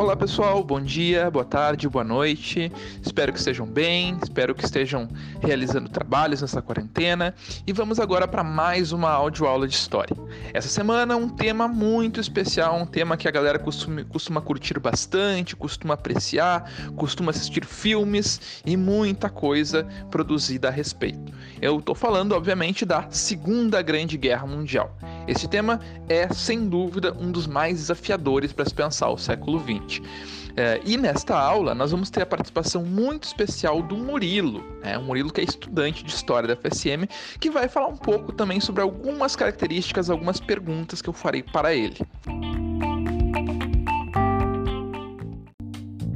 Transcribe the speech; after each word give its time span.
Olá 0.00 0.16
pessoal, 0.16 0.64
bom 0.64 0.80
dia, 0.80 1.30
boa 1.30 1.44
tarde, 1.44 1.86
boa 1.86 2.02
noite. 2.02 2.72
Espero 3.02 3.34
que 3.34 3.38
estejam 3.38 3.66
bem, 3.66 4.16
espero 4.22 4.54
que 4.54 4.64
estejam 4.64 5.06
realizando 5.42 5.90
trabalhos 5.90 6.40
nessa 6.40 6.62
quarentena 6.62 7.34
e 7.66 7.72
vamos 7.74 8.00
agora 8.00 8.26
para 8.26 8.42
mais 8.42 8.92
uma 8.92 9.10
audioaula 9.10 9.68
de 9.68 9.74
história. 9.74 10.16
Essa 10.54 10.68
semana 10.68 11.18
um 11.18 11.28
tema 11.28 11.68
muito 11.68 12.18
especial, 12.18 12.78
um 12.78 12.86
tema 12.86 13.14
que 13.14 13.28
a 13.28 13.30
galera 13.30 13.58
costuma, 13.58 14.02
costuma 14.04 14.40
curtir 14.40 14.80
bastante, 14.80 15.54
costuma 15.54 15.92
apreciar, 15.92 16.72
costuma 16.96 17.28
assistir 17.28 17.66
filmes 17.66 18.62
e 18.64 18.78
muita 18.78 19.28
coisa 19.28 19.86
produzida 20.10 20.68
a 20.68 20.70
respeito. 20.70 21.30
Eu 21.60 21.78
estou 21.78 21.94
falando, 21.94 22.32
obviamente, 22.32 22.86
da 22.86 23.06
Segunda 23.10 23.82
Grande 23.82 24.16
Guerra 24.16 24.46
Mundial. 24.46 24.96
Este 25.30 25.46
tema 25.46 25.78
é, 26.08 26.28
sem 26.34 26.68
dúvida, 26.68 27.16
um 27.16 27.30
dos 27.30 27.46
mais 27.46 27.76
desafiadores 27.76 28.52
para 28.52 28.64
se 28.64 28.74
pensar 28.74 29.10
o 29.10 29.16
século 29.16 29.60
XX. 29.60 30.02
É, 30.56 30.80
e 30.84 30.96
nesta 30.96 31.38
aula 31.38 31.72
nós 31.72 31.92
vamos 31.92 32.10
ter 32.10 32.22
a 32.22 32.26
participação 32.26 32.84
muito 32.84 33.22
especial 33.22 33.80
do 33.80 33.96
Murilo, 33.96 34.60
né? 34.82 34.98
o 34.98 35.02
Murilo 35.04 35.32
que 35.32 35.40
é 35.40 35.44
estudante 35.44 36.02
de 36.02 36.10
História 36.10 36.48
da 36.48 36.56
FSM, 36.56 37.06
que 37.38 37.48
vai 37.48 37.68
falar 37.68 37.86
um 37.86 37.96
pouco 37.96 38.32
também 38.32 38.58
sobre 38.58 38.82
algumas 38.82 39.36
características, 39.36 40.10
algumas 40.10 40.40
perguntas 40.40 41.00
que 41.00 41.08
eu 41.08 41.12
farei 41.12 41.44
para 41.44 41.72
ele. 41.72 41.98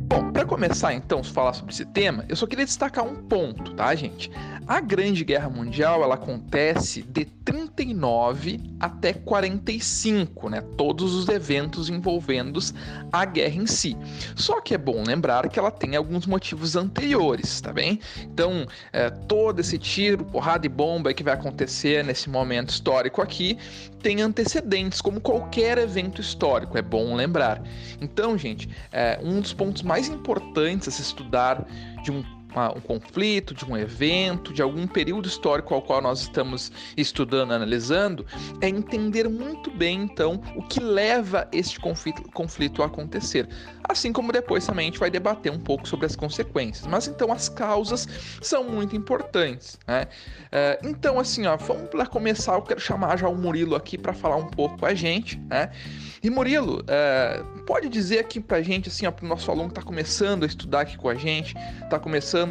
Bom, 0.09 0.33
para 0.33 0.45
começar 0.45 0.93
então 0.93 1.21
a 1.21 1.25
falar 1.25 1.53
sobre 1.53 1.73
esse 1.73 1.85
tema, 1.85 2.25
eu 2.29 2.35
só 2.35 2.49
queria 2.49 2.65
destacar 2.65 3.05
um 3.05 3.15
ponto, 3.15 3.75
tá, 3.75 3.95
gente? 3.95 4.29
A 4.67 4.81
Grande 4.81 5.25
Guerra 5.25 5.51
Mundial 5.51 6.03
ela 6.03 6.15
acontece 6.15 7.03
de 7.03 7.27
39 7.27 8.61
até 8.81 9.13
45, 9.13 10.49
né? 10.49 10.63
Todos 10.77 11.15
os 11.15 11.29
eventos 11.29 11.91
envolvendo 11.91 12.59
a 13.13 13.27
guerra 13.27 13.57
em 13.57 13.67
si. 13.67 13.95
Só 14.35 14.63
que 14.63 14.75
é 14.75 14.79
bom 14.79 15.03
lembrar 15.07 15.51
que 15.51 15.59
ela 15.59 15.71
tem 15.71 15.97
alguns 15.97 16.27
motivos 16.27 16.77
anteriores, 16.77 17.61
tá 17.61 17.75
bem? 17.75 18.01
Então, 18.23 18.67
é, 18.91 19.11
todo 19.11 19.61
esse 19.61 19.79
tiro, 19.79 20.25
porrada 20.25 20.65
e 20.65 20.69
bomba 20.69 21.13
que 21.13 21.23
vai 21.23 21.35
acontecer 21.35 22.03
nesse 22.03 22.31
momento 22.31 22.71
histórico 22.71 23.21
aqui 23.21 23.59
tem 24.03 24.21
antecedentes, 24.21 25.01
como 25.01 25.19
qualquer 25.19 25.79
evento 25.79 26.21
histórico, 26.21 26.77
é 26.77 26.83
bom 26.83 27.15
lembrar. 27.15 27.63
Então, 28.03 28.37
gente, 28.37 28.69
é, 28.93 29.19
um 29.23 29.41
dos 29.41 29.55
pontos 29.55 29.81
mais 29.81 30.09
importantes 30.09 30.89
a 30.89 30.91
se 30.91 31.01
estudar 31.01 31.67
de 32.03 32.13
um 32.13 32.23
uma, 32.55 32.77
um 32.77 32.81
conflito, 32.81 33.55
de 33.55 33.65
um 33.65 33.77
evento, 33.77 34.53
de 34.53 34.63
algum 34.63 34.87
período 34.87 35.29
histórico 35.29 35.75
ao 35.75 35.83
qual 35.83 36.01
nós 36.01 36.21
estamos 36.21 36.71
estudando, 36.97 37.53
analisando, 37.53 38.25
é 38.61 38.69
entender 38.69 39.29
muito 39.29 39.71
bem, 39.71 40.03
então, 40.03 40.41
o 40.57 40.63
que 40.63 40.81
leva 40.81 41.49
este 41.53 41.81
conflito, 41.81 42.23
conflito 42.31 42.83
a 42.83 42.87
acontecer. 42.87 43.49
Assim 43.87 44.13
como 44.13 44.33
depois 44.33 44.67
também 44.67 44.85
a 44.85 44.91
gente 44.91 44.99
vai 44.99 45.11
debater 45.11 45.53
um 45.53 45.59
pouco 45.59 45.87
sobre 45.87 46.07
as 46.07 46.17
consequências. 46.17 46.87
Mas 46.87 47.07
então 47.07 47.31
as 47.31 47.49
causas 47.49 48.09
são 48.41 48.65
muito 48.65 48.97
importantes. 48.97 49.79
Né? 49.87 50.07
Uh, 50.47 50.89
então, 50.89 51.19
assim, 51.19 51.47
ó, 51.47 51.57
vamos 51.57 51.89
para 51.91 52.07
começar. 52.07 52.55
Eu 52.55 52.63
quero 52.63 52.81
chamar 52.81 53.19
já 53.19 53.29
o 53.29 53.37
Murilo 53.37 53.75
aqui 53.75 53.99
para 53.99 54.15
falar 54.15 54.37
um 54.37 54.47
pouco 54.47 54.79
com 54.79 54.87
a 54.87 54.95
gente. 54.95 55.39
Né? 55.51 55.71
E 56.23 56.31
Murilo, 56.31 56.81
uh, 56.81 57.63
pode 57.65 57.89
dizer 57.91 58.21
aqui 58.21 58.41
para 58.41 58.57
a 58.59 58.63
gente, 58.63 58.89
assim, 58.89 59.11
para 59.11 59.25
o 59.25 59.29
nosso 59.29 59.51
aluno 59.51 59.69
que 59.69 59.73
está 59.73 59.83
começando 59.83 60.45
a 60.45 60.47
estudar 60.47 60.81
aqui 60.81 60.97
com 60.97 61.09
a 61.09 61.15
gente, 61.15 61.55
está 61.83 61.99
começando 61.99 62.44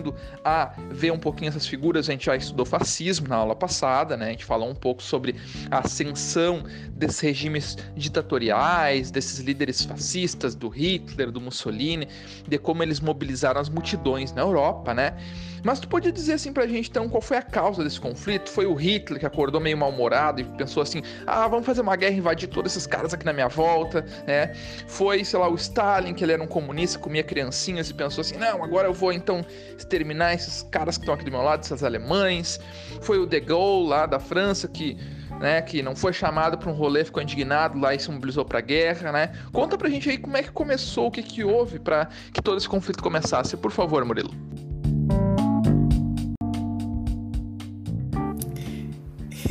a 0.43 0.73
ver 0.89 1.11
um 1.11 1.19
pouquinho 1.19 1.49
essas 1.49 1.67
figuras. 1.67 2.09
A 2.09 2.11
gente 2.11 2.25
já 2.25 2.35
estudou 2.35 2.65
fascismo 2.65 3.27
na 3.27 3.35
aula 3.35 3.55
passada, 3.55 4.17
né? 4.17 4.27
A 4.27 4.31
gente 4.31 4.45
falou 4.45 4.69
um 4.69 4.75
pouco 4.75 5.01
sobre 5.01 5.35
a 5.69 5.79
ascensão 5.79 6.63
desses 6.91 7.19
regimes 7.19 7.77
ditatoriais, 7.95 9.11
desses 9.11 9.39
líderes 9.39 9.83
fascistas, 9.83 10.55
do 10.55 10.69
Hitler 10.69 11.31
do 11.31 11.41
Mussolini, 11.41 12.07
de 12.47 12.57
como 12.57 12.83
eles 12.83 12.99
mobilizaram 12.99 13.59
as 13.59 13.69
multidões 13.69 14.31
na 14.31 14.41
Europa, 14.41 14.93
né? 14.93 15.15
Mas 15.63 15.79
tu 15.79 15.87
pode 15.87 16.11
dizer 16.11 16.33
assim 16.33 16.51
pra 16.51 16.67
gente, 16.67 16.89
então, 16.89 17.07
qual 17.07 17.21
foi 17.21 17.37
a 17.37 17.41
causa 17.41 17.83
desse 17.83 17.99
conflito? 17.99 18.49
Foi 18.49 18.65
o 18.65 18.73
Hitler 18.73 19.19
que 19.19 19.25
acordou 19.25 19.61
meio 19.61 19.77
mal-humorado 19.77 20.41
e 20.41 20.43
pensou 20.43 20.83
assim: 20.83 21.01
ah, 21.25 21.47
vamos 21.47 21.65
fazer 21.65 21.81
uma 21.81 21.95
guerra, 21.95 22.15
invadir 22.15 22.49
todos 22.49 22.73
esses 22.73 22.85
caras 22.85 23.13
aqui 23.13 23.25
na 23.25 23.31
minha 23.31 23.47
volta, 23.47 24.05
né? 24.27 24.53
Foi, 24.87 25.23
sei 25.23 25.39
lá, 25.39 25.49
o 25.49 25.55
Stalin, 25.55 26.13
que 26.13 26.23
ele 26.23 26.33
era 26.33 26.43
um 26.43 26.47
comunista, 26.47 26.99
comia 26.99 27.23
criancinhas 27.23 27.89
e 27.89 27.93
pensou 27.93 28.21
assim: 28.21 28.35
não, 28.35 28.61
agora 28.61 28.89
eu 28.89 28.93
vou 28.93 29.13
então 29.13 29.45
exterminar 29.83 30.33
esses 30.33 30.63
caras 30.63 30.97
que 30.97 31.03
estão 31.03 31.13
aqui 31.13 31.25
do 31.25 31.31
meu 31.31 31.41
lado, 31.41 31.63
esses 31.63 31.83
alemães. 31.83 32.59
Foi 33.01 33.19
o 33.19 33.25
De 33.25 33.39
Gaulle 33.39 33.89
lá 33.89 34.05
da 34.05 34.19
França 34.19 34.67
que 34.67 34.97
né, 35.39 35.61
que 35.61 35.81
não 35.81 35.95
foi 35.95 36.13
chamado 36.13 36.57
para 36.57 36.69
um 36.69 36.73
rolê, 36.73 37.03
ficou 37.03 37.21
indignado 37.21 37.77
lá 37.77 37.93
e 37.93 37.99
se 37.99 38.09
mobilizou 38.09 38.45
para 38.45 38.59
a 38.59 38.61
guerra, 38.61 39.11
né? 39.11 39.33
Conta 39.51 39.77
pra 39.77 39.89
gente 39.89 40.09
aí 40.09 40.17
como 40.17 40.37
é 40.37 40.43
que 40.43 40.51
começou, 40.51 41.07
o 41.07 41.11
que 41.11 41.21
que 41.21 41.43
houve 41.43 41.79
para 41.79 42.07
que 42.31 42.41
todo 42.41 42.57
esse 42.57 42.69
conflito 42.69 43.01
começasse, 43.03 43.57
por 43.57 43.71
favor, 43.71 44.05
Murilo. 44.05 44.31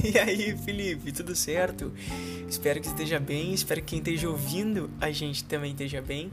E 0.04 0.19
aí, 0.19 0.56
Felipe, 0.56 1.12
tudo 1.12 1.34
certo? 1.34 1.93
Espero 2.49 2.81
que 2.81 2.88
esteja 2.88 3.20
bem, 3.20 3.54
espero 3.54 3.81
que 3.81 3.87
quem 3.87 3.99
esteja 4.00 4.28
ouvindo 4.28 4.91
a 5.00 5.10
gente 5.10 5.44
também 5.44 5.70
esteja 5.70 6.03
bem. 6.03 6.28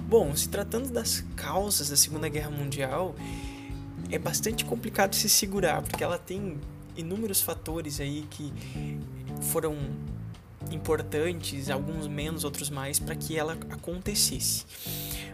Bom, 0.00 0.34
se 0.36 0.48
tratando 0.48 0.90
das 0.90 1.24
causas 1.34 1.90
da 1.90 1.96
Segunda 1.96 2.28
Guerra 2.28 2.50
Mundial, 2.50 3.14
é 4.10 4.18
bastante 4.18 4.64
complicado 4.64 5.14
se 5.14 5.28
segurar, 5.28 5.82
porque 5.82 6.04
ela 6.04 6.18
tem 6.18 6.58
inúmeros 6.96 7.40
fatores 7.40 8.00
aí 8.00 8.26
que 8.30 8.52
foram 9.42 9.76
importantes, 10.70 11.70
alguns 11.70 12.06
menos, 12.06 12.44
outros 12.44 12.70
mais, 12.70 12.98
para 12.98 13.14
que 13.14 13.36
ela 13.36 13.54
acontecesse. 13.70 14.64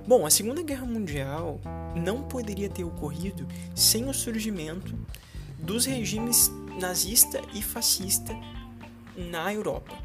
Bom, 0.07 0.27
a 0.27 0.31
Segunda 0.31 0.63
Guerra 0.63 0.87
Mundial 0.87 1.61
não 1.95 2.23
poderia 2.23 2.69
ter 2.69 2.85
ocorrido 2.85 3.47
sem 3.75 4.09
o 4.09 4.15
surgimento 4.15 4.95
dos 5.59 5.87
regimes 5.87 6.51
nazista 6.81 7.41
e 7.55 7.63
fascista 7.63 8.35
na 9.17 9.53
Europa. 9.53 9.97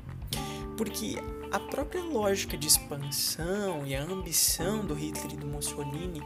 Porque 0.78 1.18
a 1.52 1.59
própria 1.59 2.03
lógica 2.03 2.58
de 2.58 2.68
expansão 2.68 3.85
e 3.85 3.96
a 3.96 4.03
ambição 4.03 4.85
do 4.85 4.94
Hitler 4.94 5.34
e 5.34 5.38
do 5.38 5.47
Mussolini 5.47 6.22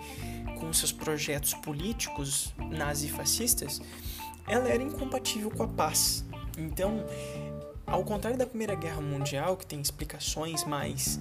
com 0.60 0.72
seus 0.74 0.92
projetos 0.92 1.54
políticos 1.56 2.54
nazi-fascistas 2.58 3.82
ela 4.48 4.68
era 4.68 4.82
incompatível 4.82 5.50
com 5.50 5.64
a 5.64 5.68
paz. 5.68 6.26
Então, 6.58 7.06
ao 7.86 8.04
contrário 8.04 8.38
da 8.38 8.46
Primeira 8.46 8.76
Guerra 8.76 9.02
Mundial, 9.02 9.56
que 9.58 9.66
tem 9.66 9.80
explicações 9.80 10.64
mais 10.64 11.20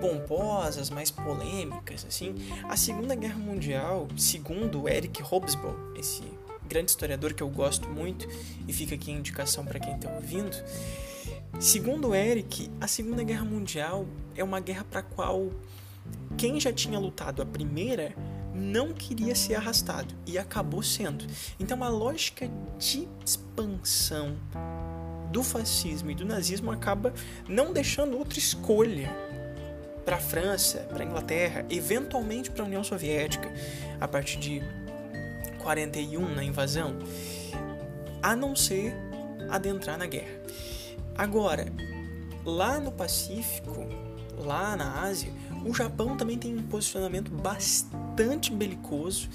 pomposas, 0.00 0.90
mais 0.90 1.10
polêmicas, 1.10 2.04
assim, 2.06 2.34
a 2.64 2.76
Segunda 2.76 3.14
Guerra 3.14 3.38
Mundial, 3.38 4.08
segundo 4.16 4.88
Eric 4.88 5.22
Hobsbawm, 5.22 5.94
esse 5.96 6.22
grande 6.68 6.90
historiador 6.90 7.32
que 7.32 7.42
eu 7.42 7.48
gosto 7.48 7.88
muito, 7.88 8.28
e 8.66 8.72
fica 8.72 8.94
aqui 8.94 9.10
a 9.10 9.14
indicação 9.14 9.64
para 9.64 9.78
quem 9.78 9.94
está 9.94 10.10
ouvindo, 10.10 10.56
segundo 11.58 12.14
Eric, 12.14 12.70
a 12.80 12.86
Segunda 12.86 13.22
Guerra 13.22 13.44
Mundial 13.44 14.06
é 14.34 14.44
uma 14.44 14.60
guerra 14.60 14.84
para 14.84 15.00
a 15.00 15.02
qual 15.02 15.50
quem 16.36 16.60
já 16.60 16.72
tinha 16.72 16.98
lutado 16.98 17.42
a 17.42 17.46
primeira 17.46 18.14
não 18.54 18.92
queria 18.92 19.34
ser 19.34 19.54
arrastado 19.54 20.14
e 20.26 20.38
acabou 20.38 20.82
sendo. 20.82 21.26
Então 21.60 21.82
a 21.84 21.88
lógica 21.88 22.50
de 22.78 23.06
expansão 23.24 24.36
do 25.30 25.42
fascismo 25.42 26.10
e 26.10 26.14
do 26.14 26.24
nazismo 26.24 26.70
acaba 26.70 27.12
não 27.48 27.72
deixando 27.72 28.16
outra 28.16 28.38
escolha 28.38 29.10
para 30.04 30.16
a 30.16 30.20
França, 30.20 30.86
para 30.88 31.02
a 31.02 31.06
Inglaterra, 31.06 31.66
eventualmente 31.68 32.50
para 32.50 32.62
a 32.62 32.66
União 32.66 32.84
Soviética, 32.84 33.52
a 34.00 34.06
partir 34.06 34.38
de 34.38 34.62
41 35.58 36.34
na 36.34 36.44
invasão, 36.44 36.96
a 38.22 38.36
não 38.36 38.54
ser 38.54 38.94
adentrar 39.50 39.98
na 39.98 40.06
guerra. 40.06 40.35
Agora, 41.16 41.72
lá 42.44 42.78
no 42.78 42.92
Pacífico, 42.92 43.86
lá 44.36 44.76
na 44.76 45.02
Ásia, 45.02 45.32
o 45.64 45.74
Japão 45.74 46.16
também 46.16 46.38
tem 46.38 46.56
um 46.56 46.62
posicionamento 46.62 47.30
bastante 47.30 48.52
belicoso, 48.52 49.28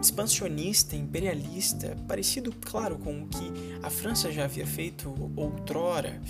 expansionista, 0.00 0.96
imperialista, 0.96 1.96
parecido, 2.08 2.52
claro, 2.64 2.98
com 2.98 3.22
o 3.22 3.28
que 3.28 3.52
a 3.82 3.90
França 3.90 4.32
já 4.32 4.44
havia 4.44 4.66
feito 4.66 5.32
outrora, 5.36 6.20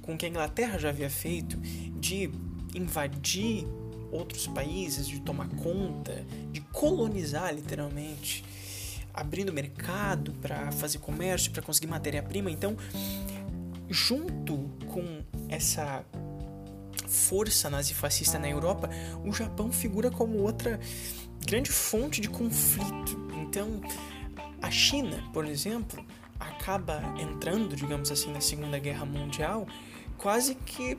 com 0.00 0.14
o 0.14 0.16
que 0.16 0.24
a 0.24 0.28
Inglaterra 0.28 0.78
já 0.78 0.88
havia 0.88 1.10
feito, 1.10 1.56
de 1.58 2.30
invadir 2.74 3.66
outros 4.10 4.46
países, 4.46 5.06
de 5.06 5.20
tomar 5.20 5.48
conta, 5.48 6.24
de 6.50 6.60
colonizar 6.60 7.54
literalmente, 7.54 8.44
abrindo 9.12 9.52
mercado 9.52 10.32
para 10.40 10.72
fazer 10.72 10.98
comércio, 10.98 11.50
para 11.52 11.62
conseguir 11.62 11.88
matéria-prima. 11.88 12.50
Então, 12.50 12.76
junto 13.90 14.70
com 14.86 15.22
essa 15.48 16.04
força 17.08 17.68
nazifascista 17.68 18.38
na 18.38 18.48
Europa, 18.48 18.88
o 19.24 19.32
Japão 19.32 19.72
figura 19.72 20.10
como 20.10 20.38
outra 20.38 20.78
grande 21.44 21.70
fonte 21.70 22.20
de 22.20 22.28
conflito. 22.28 23.18
Então, 23.42 23.80
a 24.62 24.70
China, 24.70 25.22
por 25.32 25.44
exemplo, 25.44 26.04
acaba 26.38 27.02
entrando, 27.18 27.74
digamos 27.74 28.10
assim, 28.12 28.32
na 28.32 28.40
Segunda 28.40 28.78
Guerra 28.78 29.04
Mundial 29.04 29.66
quase 30.16 30.54
que 30.54 30.96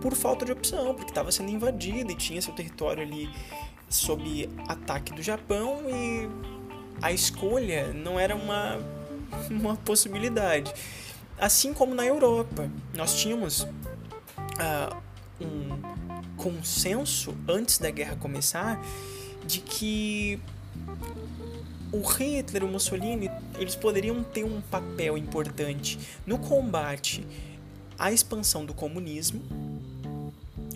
por 0.00 0.14
falta 0.14 0.44
de 0.44 0.52
opção, 0.52 0.94
porque 0.94 1.10
estava 1.10 1.30
sendo 1.30 1.50
invadida 1.50 2.10
e 2.10 2.16
tinha 2.16 2.40
seu 2.42 2.54
território 2.54 3.02
ali 3.02 3.30
sob 3.88 4.48
ataque 4.68 5.12
do 5.12 5.22
Japão 5.22 5.82
e 5.88 6.28
a 7.00 7.12
escolha 7.12 7.92
não 7.92 8.18
era 8.18 8.34
uma, 8.34 8.78
uma 9.50 9.76
possibilidade. 9.76 10.72
Assim 11.42 11.74
como 11.74 11.92
na 11.92 12.06
Europa, 12.06 12.70
nós 12.94 13.18
tínhamos 13.18 13.62
uh, 13.62 14.96
um 15.40 16.36
consenso 16.36 17.34
antes 17.48 17.78
da 17.78 17.90
guerra 17.90 18.14
começar 18.14 18.80
de 19.44 19.58
que 19.58 20.40
o 21.90 22.00
Hitler, 22.00 22.62
o 22.62 22.68
Mussolini, 22.68 23.28
eles 23.58 23.74
poderiam 23.74 24.22
ter 24.22 24.44
um 24.44 24.60
papel 24.60 25.18
importante 25.18 25.98
no 26.24 26.38
combate 26.38 27.26
à 27.98 28.12
expansão 28.12 28.64
do 28.64 28.72
comunismo. 28.72 29.42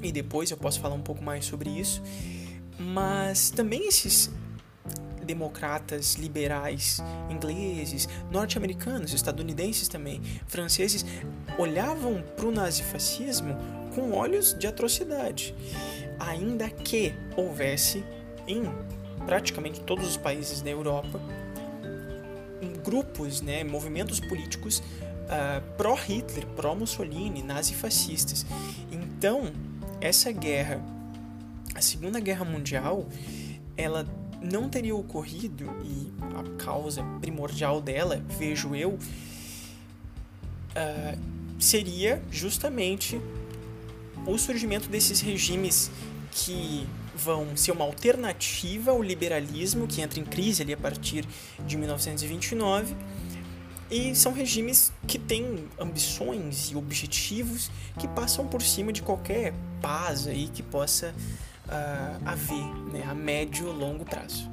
E 0.03 0.11
depois 0.11 0.51
eu 0.51 0.57
posso 0.57 0.81
falar 0.81 0.97
um 0.97 1.03
pouco 1.03 1.23
mais 1.23 1.45
sobre 1.45 1.71
isso. 1.71 2.03
Mas 2.77 3.51
também 3.51 3.87
esses 3.87 4.33
democratas 5.26 6.14
liberais 6.14 7.02
ingleses, 7.28 8.08
norte-americanos, 8.31 9.12
estadunidenses 9.12 9.88
também, 9.88 10.23
franceses, 10.46 11.05
olhavam 11.58 12.23
para 12.37 12.46
o 12.46 12.52
nazifascismo 12.52 13.56
com 13.94 14.12
olhos 14.12 14.55
de 14.55 14.67
atrocidade, 14.67 15.55
ainda 16.19 16.70
que 16.70 17.12
houvesse 17.37 18.05
em 18.46 18.62
praticamente 19.26 19.81
todos 19.81 20.06
os 20.06 20.17
países 20.17 20.62
da 20.62 20.70
Europa 20.70 21.20
grupos, 22.87 23.40
né, 23.40 23.64
movimentos 23.64 24.20
políticos 24.20 24.79
uh, 24.79 25.61
pró-Hitler, 25.76 26.46
pró-Mussolini, 26.49 27.43
nazifascistas. 27.43 28.46
Então, 28.93 29.52
essa 30.00 30.31
guerra, 30.31 30.81
a 31.75 31.82
Segunda 31.82 32.20
Guerra 32.20 32.44
Mundial, 32.44 33.06
ela 33.76 34.06
não 34.46 34.69
teria 34.69 34.94
ocorrido 34.94 35.64
e 35.84 36.12
a 36.37 36.64
causa 36.64 37.02
primordial 37.20 37.81
dela, 37.81 38.22
vejo 38.38 38.75
eu, 38.75 38.90
uh, 40.76 41.19
seria 41.58 42.22
justamente 42.31 43.20
o 44.26 44.38
surgimento 44.38 44.88
desses 44.88 45.20
regimes 45.20 45.90
que 46.32 46.87
vão 47.14 47.56
ser 47.56 47.72
uma 47.72 47.84
alternativa 47.84 48.90
ao 48.90 49.02
liberalismo 49.02 49.87
que 49.87 50.02
entra 50.02 50.20
em 50.20 50.25
crise 50.25 50.62
ali 50.62 50.72
a 50.72 50.76
partir 50.76 51.26
de 51.64 51.76
1929 51.76 52.94
e 53.90 54.14
são 54.14 54.32
regimes 54.32 54.93
que 55.06 55.19
têm 55.19 55.66
ambições 55.78 56.70
e 56.70 56.76
objetivos 56.76 57.70
que 57.98 58.08
passam 58.08 58.46
por 58.46 58.60
cima 58.60 58.93
de 58.93 59.00
qualquer 59.00 59.54
paz 59.81 60.26
aí 60.26 60.48
que 60.48 60.62
possa 60.62 61.14
uh, 61.69 62.29
haver 62.29 62.65
né, 62.93 63.05
a 63.09 63.15
médio 63.15 63.69
ou 63.69 63.73
longo 63.73 64.05
prazo. 64.05 64.51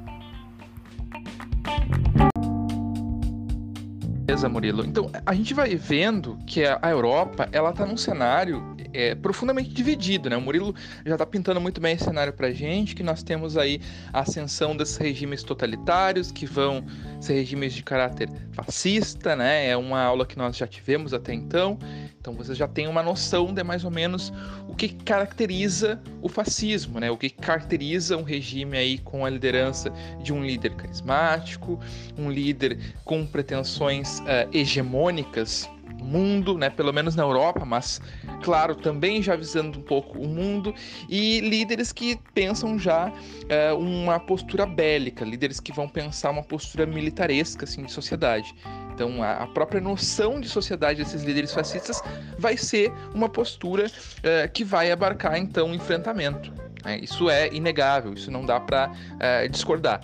Beleza, 4.33 4.49
Murilo. 4.49 4.83
Então, 4.83 5.11
a 5.27 5.35
gente 5.35 5.53
vai 5.53 5.75
vendo 5.75 6.39
que 6.47 6.65
a 6.65 6.89
Europa, 6.89 7.47
ela 7.51 7.71
tá 7.71 7.85
num 7.85 7.95
cenário 7.95 8.75
é, 8.91 9.13
profundamente 9.13 9.69
dividido, 9.69 10.27
né? 10.27 10.35
O 10.35 10.41
Murilo 10.41 10.73
já 11.05 11.13
está 11.13 11.25
pintando 11.25 11.61
muito 11.61 11.79
bem 11.79 11.93
esse 11.93 12.03
cenário 12.03 12.33
para 12.33 12.51
gente, 12.51 12.95
que 12.95 13.03
nós 13.03 13.21
temos 13.21 13.57
aí 13.57 13.79
a 14.11 14.21
ascensão 14.21 14.75
desses 14.75 14.97
regimes 14.97 15.43
totalitários, 15.43 16.31
que 16.31 16.47
vão 16.47 16.83
ser 17.21 17.33
regimes 17.33 17.73
de 17.73 17.83
caráter 17.83 18.27
fascista, 18.53 19.35
né? 19.35 19.67
É 19.67 19.77
uma 19.77 20.01
aula 20.01 20.25
que 20.25 20.35
nós 20.35 20.57
já 20.57 20.65
tivemos 20.65 21.13
até 21.13 21.31
então. 21.31 21.77
Então 22.19 22.33
você 22.33 22.55
já 22.55 22.67
tem 22.67 22.87
uma 22.87 23.03
noção 23.03 23.53
de 23.53 23.63
mais 23.63 23.83
ou 23.83 23.91
menos 23.91 24.31
o 24.67 24.73
que 24.73 24.87
caracteriza 24.87 26.01
o 26.21 26.29
fascismo, 26.29 26.99
né? 26.99 27.11
O 27.11 27.17
que 27.17 27.29
caracteriza 27.29 28.15
um 28.15 28.23
regime 28.23 28.77
aí 28.77 28.97
com 28.97 29.25
a 29.25 29.29
liderança 29.29 29.91
de 30.21 30.31
um 30.31 30.43
líder 30.43 30.73
carismático, 30.75 31.79
um 32.17 32.31
líder 32.31 32.79
com 33.03 33.25
pretensões 33.25 34.22
uh, 34.23 34.49
hegemônicas 34.51 35.69
mundo, 36.03 36.57
né? 36.57 36.69
Pelo 36.69 36.91
menos 36.91 37.15
na 37.15 37.23
Europa, 37.23 37.65
mas 37.65 38.01
claro, 38.43 38.75
também 38.75 39.21
já 39.21 39.35
visando 39.35 39.79
um 39.79 39.81
pouco 39.81 40.19
o 40.19 40.27
mundo 40.27 40.73
e 41.09 41.39
líderes 41.39 41.91
que 41.91 42.19
pensam 42.33 42.77
já 42.77 43.07
uh, 43.09 43.77
uma 43.77 44.19
postura 44.19 44.65
bélica, 44.65 45.23
líderes 45.23 45.59
que 45.59 45.71
vão 45.71 45.87
pensar 45.87 46.29
uma 46.29 46.43
postura 46.43 46.85
militaresca 46.85 47.63
assim 47.63 47.83
de 47.83 47.91
sociedade. 47.91 48.53
Então, 48.93 49.23
a, 49.23 49.47
própria 49.47 49.81
noção 49.81 50.39
de 50.39 50.47
sociedade 50.47 51.03
desses 51.03 51.23
líderes 51.23 51.51
fascistas 51.51 51.99
vai 52.37 52.55
ser 52.55 52.93
uma 53.15 53.27
postura 53.27 53.87
uh, 53.87 54.51
que 54.53 54.63
vai 54.63 54.91
abarcar, 54.91 55.37
então, 55.37 55.71
o 55.71 55.73
enfrentamento. 55.73 56.53
Né? 56.85 56.99
Isso 57.01 57.27
é 57.27 57.51
inegável, 57.51 58.13
isso 58.13 58.29
não 58.29 58.45
dá 58.45 58.59
para 58.59 58.91
eh, 59.19 59.47
discordar. 59.47 60.01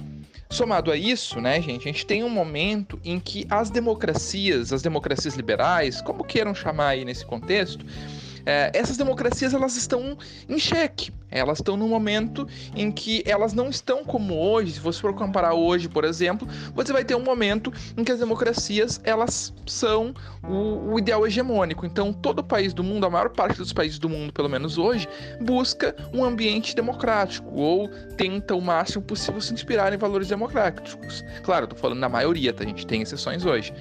Somado 0.52 0.92
a 0.92 0.98
isso, 0.98 1.40
né, 1.40 1.62
gente, 1.62 1.88
a 1.88 1.92
gente 1.92 2.08
tem 2.08 2.24
um 2.24 2.30
momento 2.30 3.00
em 3.06 3.20
que 3.20 3.46
as 3.52 3.70
democracias, 3.70 4.74
as 4.74 4.82
democracias 4.82 5.36
liberais, 5.36 6.02
como 6.02 6.24
queiram 6.24 6.56
chamar 6.56 6.88
aí 6.90 7.06
nesse 7.06 7.24
contexto, 7.24 7.86
é, 8.46 8.72
essas 8.74 8.98
democracias 8.98 9.54
elas 9.54 9.76
estão 9.76 10.18
em 10.48 10.60
xeque. 10.60 11.12
Elas 11.32 11.60
estão 11.60 11.78
no 11.78 11.88
momento 11.88 12.48
em 12.76 12.92
que 12.92 13.24
elas 13.26 13.54
não 13.54 13.70
estão 13.70 14.04
como 14.04 14.36
hoje. 14.36 14.74
Se 14.74 14.80
você 14.80 15.00
for 15.00 15.14
comparar 15.14 15.54
hoje, 15.54 15.88
por 15.88 16.04
exemplo, 16.04 16.48
você 16.74 16.92
vai 16.92 17.06
ter 17.06 17.16
um 17.16 17.24
momento 17.24 17.72
em 17.96 18.04
que 18.04 18.12
as 18.12 18.20
democracias 18.20 19.00
elas 19.04 19.54
são 19.68 20.14
o, 20.44 20.94
o 20.94 21.00
ideal 21.00 21.26
hegemônico. 21.28 21.86
Então, 21.86 22.12
todo 22.12 22.44
país 22.44 22.74
do 22.74 22.84
mundo, 22.84 23.06
a 23.06 23.10
maior 23.10 23.30
parte 23.30 23.58
dos 23.58 23.72
países 23.72 24.00
do 24.00 24.10
mundo, 24.10 24.34
pelo 24.34 24.50
menos 24.50 24.78
hoje, 24.78 25.08
busca 25.40 25.96
um 26.14 26.24
ambiente 26.24 26.76
democrático 26.76 27.48
ou 27.54 27.88
tenta 28.18 28.56
o 28.56 28.62
máximo 28.62 29.04
possível 29.04 29.40
se 29.40 29.54
inspirar 29.54 29.94
em 29.94 29.98
valores 29.98 30.28
democráticos. 30.28 31.24
Claro, 31.44 31.66
estou 31.66 31.78
falando 31.78 32.00
na 32.00 32.10
maioria, 32.10 32.52
tá? 32.52 32.64
A 32.64 32.68
gente 32.68 32.88
tem 32.88 33.02
exceções 33.02 33.46
hoje. 33.46 33.74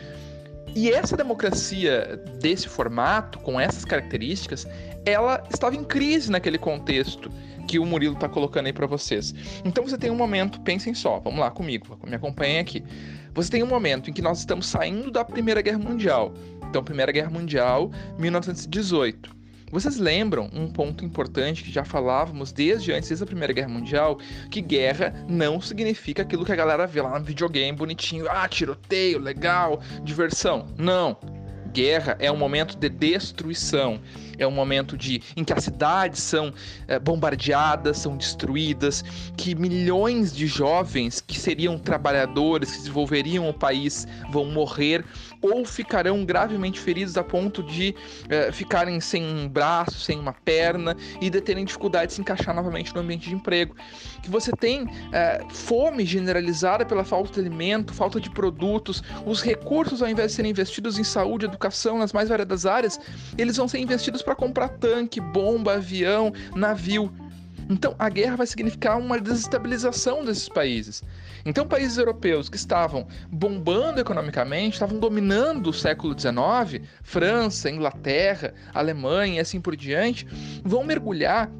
E 0.78 0.92
essa 0.92 1.16
democracia 1.16 2.22
desse 2.40 2.68
formato, 2.68 3.40
com 3.40 3.60
essas 3.60 3.84
características, 3.84 4.64
ela 5.04 5.42
estava 5.52 5.74
em 5.74 5.82
crise 5.82 6.30
naquele 6.30 6.56
contexto 6.56 7.32
que 7.66 7.80
o 7.80 7.84
Murilo 7.84 8.14
está 8.14 8.28
colocando 8.28 8.66
aí 8.66 8.72
para 8.72 8.86
vocês. 8.86 9.34
Então 9.64 9.82
você 9.82 9.98
tem 9.98 10.08
um 10.08 10.14
momento, 10.14 10.60
pensem 10.60 10.94
só, 10.94 11.18
vamos 11.18 11.40
lá 11.40 11.50
comigo, 11.50 11.98
me 12.06 12.14
acompanhem 12.14 12.60
aqui. 12.60 12.84
Você 13.34 13.50
tem 13.50 13.64
um 13.64 13.66
momento 13.66 14.08
em 14.08 14.12
que 14.12 14.22
nós 14.22 14.38
estamos 14.38 14.66
saindo 14.68 15.10
da 15.10 15.24
Primeira 15.24 15.60
Guerra 15.60 15.80
Mundial. 15.80 16.32
Então, 16.70 16.84
Primeira 16.84 17.10
Guerra 17.10 17.30
Mundial, 17.30 17.90
1918. 18.16 19.37
Vocês 19.70 19.98
lembram 19.98 20.48
um 20.52 20.66
ponto 20.68 21.04
importante 21.04 21.62
que 21.62 21.70
já 21.70 21.84
falávamos 21.84 22.52
desde 22.52 22.92
antes, 22.92 23.08
desde 23.08 23.22
a 23.22 23.26
Primeira 23.26 23.52
Guerra 23.52 23.68
Mundial, 23.68 24.18
que 24.50 24.60
guerra 24.60 25.14
não 25.28 25.60
significa 25.60 26.22
aquilo 26.22 26.44
que 26.44 26.52
a 26.52 26.56
galera 26.56 26.86
vê 26.86 27.02
lá 27.02 27.18
no 27.18 27.24
videogame 27.24 27.76
bonitinho, 27.76 28.26
ah, 28.30 28.48
tiroteio, 28.48 29.18
legal, 29.18 29.80
diversão. 30.02 30.66
Não. 30.76 31.18
Guerra 31.72 32.16
é 32.18 32.32
um 32.32 32.36
momento 32.36 32.76
de 32.78 32.88
destruição 32.88 34.00
é 34.38 34.46
um 34.46 34.50
momento 34.50 34.96
de 34.96 35.20
em 35.36 35.44
que 35.44 35.52
as 35.52 35.64
cidades 35.64 36.22
são 36.22 36.52
é, 36.86 36.98
bombardeadas, 36.98 37.98
são 37.98 38.16
destruídas, 38.16 39.04
que 39.36 39.54
milhões 39.54 40.32
de 40.34 40.46
jovens 40.46 41.20
que 41.20 41.38
seriam 41.38 41.78
trabalhadores, 41.78 42.70
que 42.70 42.78
desenvolveriam 42.78 43.48
o 43.48 43.54
país, 43.54 44.06
vão 44.30 44.46
morrer 44.46 45.04
ou 45.40 45.64
ficarão 45.64 46.24
gravemente 46.24 46.80
feridos 46.80 47.16
a 47.16 47.24
ponto 47.24 47.62
de 47.62 47.94
é, 48.28 48.50
ficarem 48.52 49.00
sem 49.00 49.24
um 49.24 49.48
braço, 49.48 50.00
sem 50.00 50.18
uma 50.18 50.32
perna 50.32 50.96
e 51.20 51.30
de 51.30 51.40
terem 51.40 51.64
dificuldade 51.64 52.08
de 52.08 52.12
se 52.14 52.20
encaixar 52.20 52.54
novamente 52.54 52.94
no 52.94 53.00
ambiente 53.00 53.28
de 53.28 53.34
emprego. 53.34 53.74
Que 54.22 54.30
você 54.30 54.52
tem 54.52 54.86
é, 55.12 55.44
fome 55.50 56.04
generalizada 56.04 56.84
pela 56.84 57.04
falta 57.04 57.32
de 57.32 57.40
alimento, 57.40 57.92
falta 57.92 58.20
de 58.20 58.30
produtos, 58.30 59.02
os 59.26 59.42
recursos, 59.42 60.02
ao 60.02 60.08
invés 60.08 60.30
de 60.30 60.36
serem 60.36 60.50
investidos 60.50 60.98
em 60.98 61.04
saúde, 61.04 61.46
educação, 61.46 61.98
nas 61.98 62.12
mais 62.12 62.28
variadas 62.28 62.66
áreas, 62.66 63.00
eles 63.36 63.56
vão 63.56 63.68
ser 63.68 63.78
investidos 63.78 64.22
para 64.28 64.36
comprar 64.36 64.68
tanque, 64.68 65.22
bomba, 65.22 65.76
avião, 65.76 66.30
navio. 66.54 67.10
Então, 67.70 67.94
a 67.98 68.10
guerra 68.10 68.36
vai 68.36 68.46
significar 68.46 68.98
uma 68.98 69.18
desestabilização 69.18 70.22
desses 70.22 70.50
países. 70.50 71.02
Então, 71.46 71.66
países 71.66 71.96
europeus 71.96 72.50
que 72.50 72.56
estavam 72.58 73.06
bombando 73.32 74.00
economicamente, 74.00 74.74
estavam 74.74 74.98
dominando 74.98 75.68
o 75.68 75.72
século 75.72 76.14
XIX, 76.18 76.86
França, 77.02 77.70
Inglaterra, 77.70 78.52
Alemanha 78.74 79.36
e 79.36 79.40
assim 79.40 79.62
por 79.62 79.74
diante, 79.74 80.26
vão 80.62 80.84
mergulhar 80.84 81.50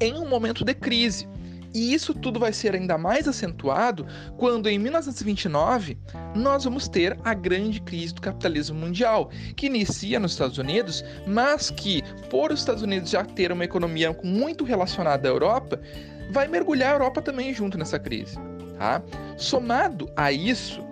em 0.00 0.14
um 0.14 0.28
momento 0.28 0.64
de 0.64 0.74
crise. 0.74 1.28
E 1.74 1.92
isso 1.92 2.14
tudo 2.14 2.40
vai 2.40 2.52
ser 2.52 2.74
ainda 2.74 2.96
mais 2.96 3.28
acentuado 3.28 4.06
quando, 4.36 4.68
em 4.68 4.78
1929, 4.78 5.98
nós 6.34 6.64
vamos 6.64 6.88
ter 6.88 7.18
a 7.24 7.34
grande 7.34 7.80
crise 7.80 8.14
do 8.14 8.20
capitalismo 8.20 8.78
mundial, 8.78 9.30
que 9.56 9.66
inicia 9.66 10.18
nos 10.18 10.32
Estados 10.32 10.58
Unidos, 10.58 11.04
mas 11.26 11.70
que, 11.70 12.02
por 12.30 12.52
os 12.52 12.60
Estados 12.60 12.82
Unidos 12.82 13.10
já 13.10 13.24
ter 13.24 13.52
uma 13.52 13.64
economia 13.64 14.16
muito 14.22 14.64
relacionada 14.64 15.28
à 15.28 15.30
Europa, 15.30 15.80
vai 16.30 16.48
mergulhar 16.48 16.90
a 16.90 16.94
Europa 16.94 17.22
também 17.22 17.52
junto 17.54 17.78
nessa 17.78 17.98
crise. 17.98 18.36
Tá? 18.78 19.02
Somado 19.36 20.10
a 20.16 20.30
isso, 20.30 20.85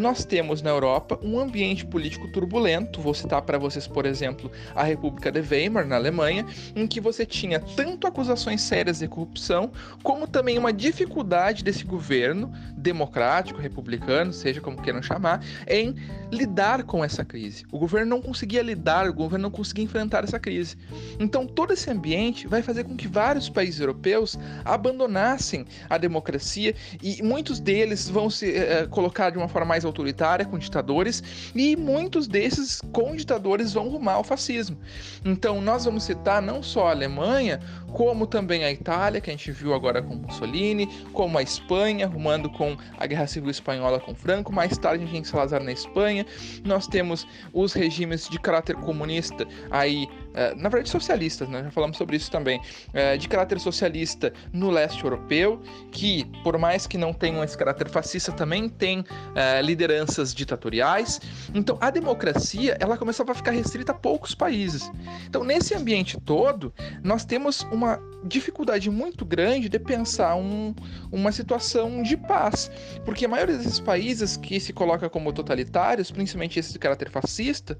nós 0.00 0.24
temos 0.24 0.62
na 0.62 0.70
Europa 0.70 1.18
um 1.22 1.38
ambiente 1.38 1.84
político 1.84 2.26
turbulento. 2.28 3.00
Vou 3.00 3.12
citar 3.12 3.42
para 3.42 3.58
vocês, 3.58 3.86
por 3.86 4.06
exemplo, 4.06 4.50
a 4.74 4.82
República 4.82 5.30
de 5.30 5.40
Weimar, 5.40 5.86
na 5.86 5.96
Alemanha, 5.96 6.46
em 6.74 6.86
que 6.86 7.00
você 7.00 7.26
tinha 7.26 7.60
tanto 7.60 8.06
acusações 8.06 8.62
sérias 8.62 9.00
de 9.00 9.08
corrupção, 9.08 9.70
como 10.02 10.26
também 10.26 10.58
uma 10.58 10.72
dificuldade 10.72 11.62
desse 11.62 11.84
governo 11.84 12.50
democrático, 12.76 13.60
republicano, 13.60 14.32
seja 14.32 14.60
como 14.60 14.80
queiram 14.80 15.02
chamar, 15.02 15.44
em 15.68 15.94
lidar 16.32 16.84
com 16.84 17.04
essa 17.04 17.24
crise. 17.24 17.64
O 17.70 17.78
governo 17.78 18.08
não 18.08 18.22
conseguia 18.22 18.62
lidar, 18.62 19.06
o 19.06 19.12
governo 19.12 19.44
não 19.44 19.50
conseguia 19.50 19.84
enfrentar 19.84 20.24
essa 20.24 20.40
crise. 20.40 20.76
Então, 21.18 21.46
todo 21.46 21.74
esse 21.74 21.90
ambiente 21.90 22.46
vai 22.46 22.62
fazer 22.62 22.84
com 22.84 22.96
que 22.96 23.06
vários 23.06 23.50
países 23.50 23.80
europeus 23.80 24.38
abandonassem 24.64 25.66
a 25.88 25.98
democracia 25.98 26.74
e 27.02 27.22
muitos 27.22 27.60
deles 27.60 28.08
vão 28.08 28.30
se 28.30 28.50
uh, 28.50 28.88
colocar 28.88 29.30
de 29.30 29.36
uma 29.36 29.48
forma 29.48 29.66
mais 29.66 29.84
autoritária 29.90 30.44
com 30.44 30.58
ditadores 30.58 31.22
e 31.54 31.76
muitos 31.76 32.26
desses 32.26 32.80
com 32.92 33.14
ditadores 33.14 33.72
vão 33.72 33.88
rumar 33.88 34.14
ao 34.14 34.24
fascismo. 34.24 34.78
Então, 35.24 35.60
nós 35.60 35.84
vamos 35.84 36.04
citar 36.04 36.40
não 36.40 36.62
só 36.62 36.88
a 36.88 36.90
Alemanha, 36.90 37.60
como 37.92 38.26
também 38.26 38.64
a 38.64 38.70
Itália, 38.70 39.20
que 39.20 39.30
a 39.30 39.32
gente 39.32 39.50
viu 39.52 39.74
agora 39.74 40.02
com 40.02 40.14
Mussolini, 40.14 40.86
como 41.12 41.38
a 41.38 41.42
Espanha, 41.42 42.06
rumando 42.06 42.50
com 42.50 42.76
a 42.98 43.06
Guerra 43.06 43.26
Civil 43.26 43.50
Espanhola 43.50 44.00
com 44.00 44.14
Franco, 44.14 44.52
mais 44.52 44.76
tarde 44.78 45.04
a 45.04 45.06
gente 45.06 45.14
tem 45.14 45.24
Salazar 45.24 45.62
na 45.62 45.72
Espanha, 45.72 46.26
nós 46.64 46.86
temos 46.86 47.26
os 47.52 47.72
regimes 47.72 48.28
de 48.28 48.38
caráter 48.38 48.76
comunista 48.76 49.46
aí 49.70 50.06
é, 50.34 50.54
na 50.54 50.68
verdade 50.68 50.88
socialistas, 50.88 51.48
né? 51.48 51.62
já 51.64 51.70
falamos 51.70 51.96
sobre 51.96 52.16
isso 52.16 52.30
também, 52.30 52.60
é, 52.92 53.16
de 53.16 53.28
caráter 53.28 53.58
socialista 53.58 54.32
no 54.52 54.70
leste 54.70 55.02
europeu, 55.02 55.60
que 55.90 56.24
por 56.42 56.56
mais 56.58 56.86
que 56.86 56.96
não 56.96 57.12
tenham 57.12 57.42
esse 57.42 57.56
caráter 57.56 57.88
fascista, 57.88 58.32
também 58.32 58.68
tem 58.68 59.04
é, 59.34 59.60
lideranças 59.60 60.34
ditatoriais. 60.34 61.20
Então 61.54 61.76
a 61.80 61.90
democracia 61.90 62.76
ela 62.80 62.96
começava 62.96 63.32
a 63.32 63.34
ficar 63.34 63.50
restrita 63.50 63.92
a 63.92 63.94
poucos 63.94 64.34
países. 64.34 64.90
Então 65.26 65.42
nesse 65.42 65.74
ambiente 65.74 66.18
todo, 66.20 66.72
nós 67.02 67.24
temos 67.24 67.66
uma 67.80 67.98
dificuldade 68.22 68.90
muito 68.90 69.24
grande 69.24 69.70
de 69.70 69.78
pensar 69.78 70.36
um, 70.36 70.74
uma 71.10 71.32
situação 71.32 72.02
de 72.02 72.14
paz, 72.14 72.70
porque 73.06 73.24
a 73.24 73.28
maioria 73.28 73.56
desses 73.56 73.80
países 73.80 74.36
que 74.36 74.60
se 74.60 74.74
coloca 74.74 75.08
como 75.08 75.32
totalitários, 75.32 76.10
principalmente 76.10 76.58
esses 76.58 76.74
de 76.74 76.78
caráter 76.78 77.08
fascista, 77.08 77.78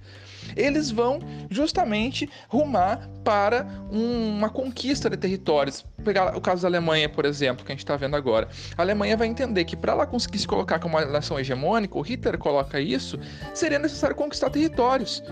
eles 0.56 0.90
vão 0.90 1.18
justamente 1.50 2.28
rumar 2.48 3.06
para 3.22 3.66
um, 3.92 4.38
uma 4.38 4.48
conquista 4.48 5.10
de 5.10 5.18
territórios. 5.18 5.84
Pegar 6.02 6.34
o 6.34 6.40
caso 6.40 6.62
da 6.62 6.68
Alemanha, 6.68 7.06
por 7.06 7.26
exemplo, 7.26 7.62
que 7.62 7.70
a 7.70 7.74
gente 7.74 7.84
está 7.84 7.94
vendo 7.96 8.16
agora. 8.16 8.48
A 8.78 8.82
Alemanha 8.82 9.18
vai 9.18 9.28
entender 9.28 9.66
que 9.66 9.76
para 9.76 9.92
ela 9.92 10.06
conseguir 10.06 10.38
se 10.38 10.48
colocar 10.48 10.78
como 10.78 10.96
uma 10.96 11.04
nação 11.04 11.38
hegemônica, 11.38 11.98
o 11.98 12.00
Hitler 12.00 12.38
coloca 12.38 12.80
isso, 12.80 13.18
seria 13.52 13.78
necessário 13.78 14.16
conquistar 14.16 14.48
territórios. 14.48 15.22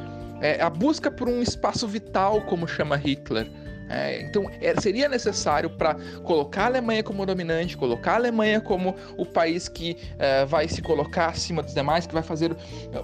É, 0.42 0.60
a 0.60 0.68
busca 0.68 1.10
por 1.10 1.28
um 1.28 1.40
espaço 1.40 1.88
vital, 1.88 2.42
como 2.42 2.68
chama 2.68 2.94
Hitler. 2.96 3.50
É, 3.88 4.22
então, 4.22 4.50
é, 4.60 4.78
seria 4.80 5.08
necessário 5.08 5.70
para 5.70 5.96
colocar 6.22 6.64
a 6.64 6.66
Alemanha 6.66 7.02
como 7.02 7.24
dominante, 7.24 7.76
colocar 7.76 8.12
a 8.12 8.16
Alemanha 8.16 8.60
como 8.60 8.94
o 9.16 9.24
país 9.24 9.68
que 9.68 9.96
é, 10.18 10.44
vai 10.44 10.68
se 10.68 10.82
colocar 10.82 11.28
acima 11.28 11.62
dos 11.62 11.74
demais, 11.74 12.06
que 12.06 12.14
vai 12.14 12.22
fazer 12.22 12.54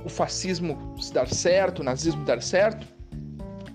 o 0.04 0.08
fascismo 0.08 0.94
dar 1.12 1.28
certo, 1.28 1.80
o 1.80 1.82
nazismo 1.82 2.24
dar 2.24 2.42
certo, 2.42 2.86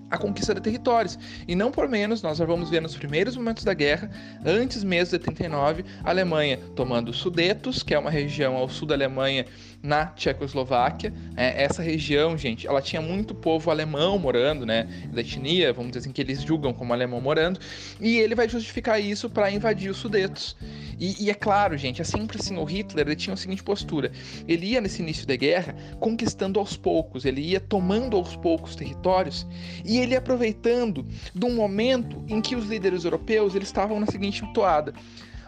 a 0.10 0.18
conquista 0.18 0.54
de 0.54 0.62
territórios. 0.62 1.18
E 1.48 1.56
não 1.56 1.72
por 1.72 1.88
menos, 1.88 2.22
nós 2.22 2.38
já 2.38 2.46
vamos 2.46 2.70
ver 2.70 2.82
nos 2.82 2.96
primeiros 2.96 3.36
momentos 3.36 3.64
da 3.64 3.74
guerra, 3.74 4.10
antes 4.46 4.84
mesmo 4.84 5.18
de 5.18 5.24
39, 5.24 5.86
a 6.04 6.10
Alemanha 6.10 6.60
tomando 6.76 7.14
Sudetos, 7.14 7.84
que 7.84 7.94
é 7.94 8.00
uma 8.00 8.10
região 8.10 8.56
ao 8.56 8.68
sul 8.68 8.88
da 8.88 8.96
Alemanha, 8.96 9.46
na 9.82 10.08
Tchecoslováquia. 10.08 11.14
É, 11.36 11.64
essa 11.64 11.82
região, 11.82 12.38
gente, 12.38 12.68
ela 12.68 12.82
tinha 12.82 13.02
muito 13.02 13.34
povo 13.34 13.72
alemão 13.72 14.18
morando, 14.18 14.66
né? 14.66 14.88
Da 15.12 15.22
etnia, 15.22 15.72
vamos 15.74 15.92
dizer 15.92 16.00
assim, 16.00 16.12
que 16.12 16.22
eles 16.22 16.42
julgam 16.42 16.74
como 16.74 16.94
alemão 16.94 17.22
morando. 17.22 17.60
E 18.00 18.18
ele 18.18 18.36
vai 18.36 18.48
justificar 18.48 19.02
isso 19.02 19.30
para 19.30 19.52
invadir 19.52 19.90
os 19.90 19.98
Sudetos. 19.98 20.56
E, 21.00 21.26
e, 21.26 21.30
é 21.30 21.34
claro, 21.34 21.78
gente, 21.78 22.02
é 22.02 22.06
sempre 22.06 22.38
assim, 22.40 22.58
o 22.58 22.64
Hitler 22.64 23.08
ele 23.08 23.16
tinha 23.16 23.34
a 23.34 23.38
seguinte 23.38 23.64
postura. 23.64 24.12
Ele 24.48 24.66
ia 24.68 24.82
nesse 24.82 25.02
início 25.02 25.26
da 25.26 25.36
guerra 25.36 25.76
conquistando 26.00 26.60
aos 26.60 26.76
poucos, 26.76 27.26
ele 27.26 27.42
ia 27.42 27.60
tomando 27.60 28.18
aos 28.18 28.36
poucos 28.36 28.76
territórios 28.76 29.48
e 29.86 30.00
ele 30.00 30.16
aproveitando 30.16 31.06
de 31.34 31.46
um 31.46 31.56
momento 31.56 32.24
em 32.28 32.42
que 32.42 32.56
os 32.56 32.68
líderes 32.68 33.04
europeus 33.04 33.56
eles 33.56 33.70
estavam 33.70 34.00
na 34.00 34.08
seguinte 34.08 34.44
toada 34.54 34.94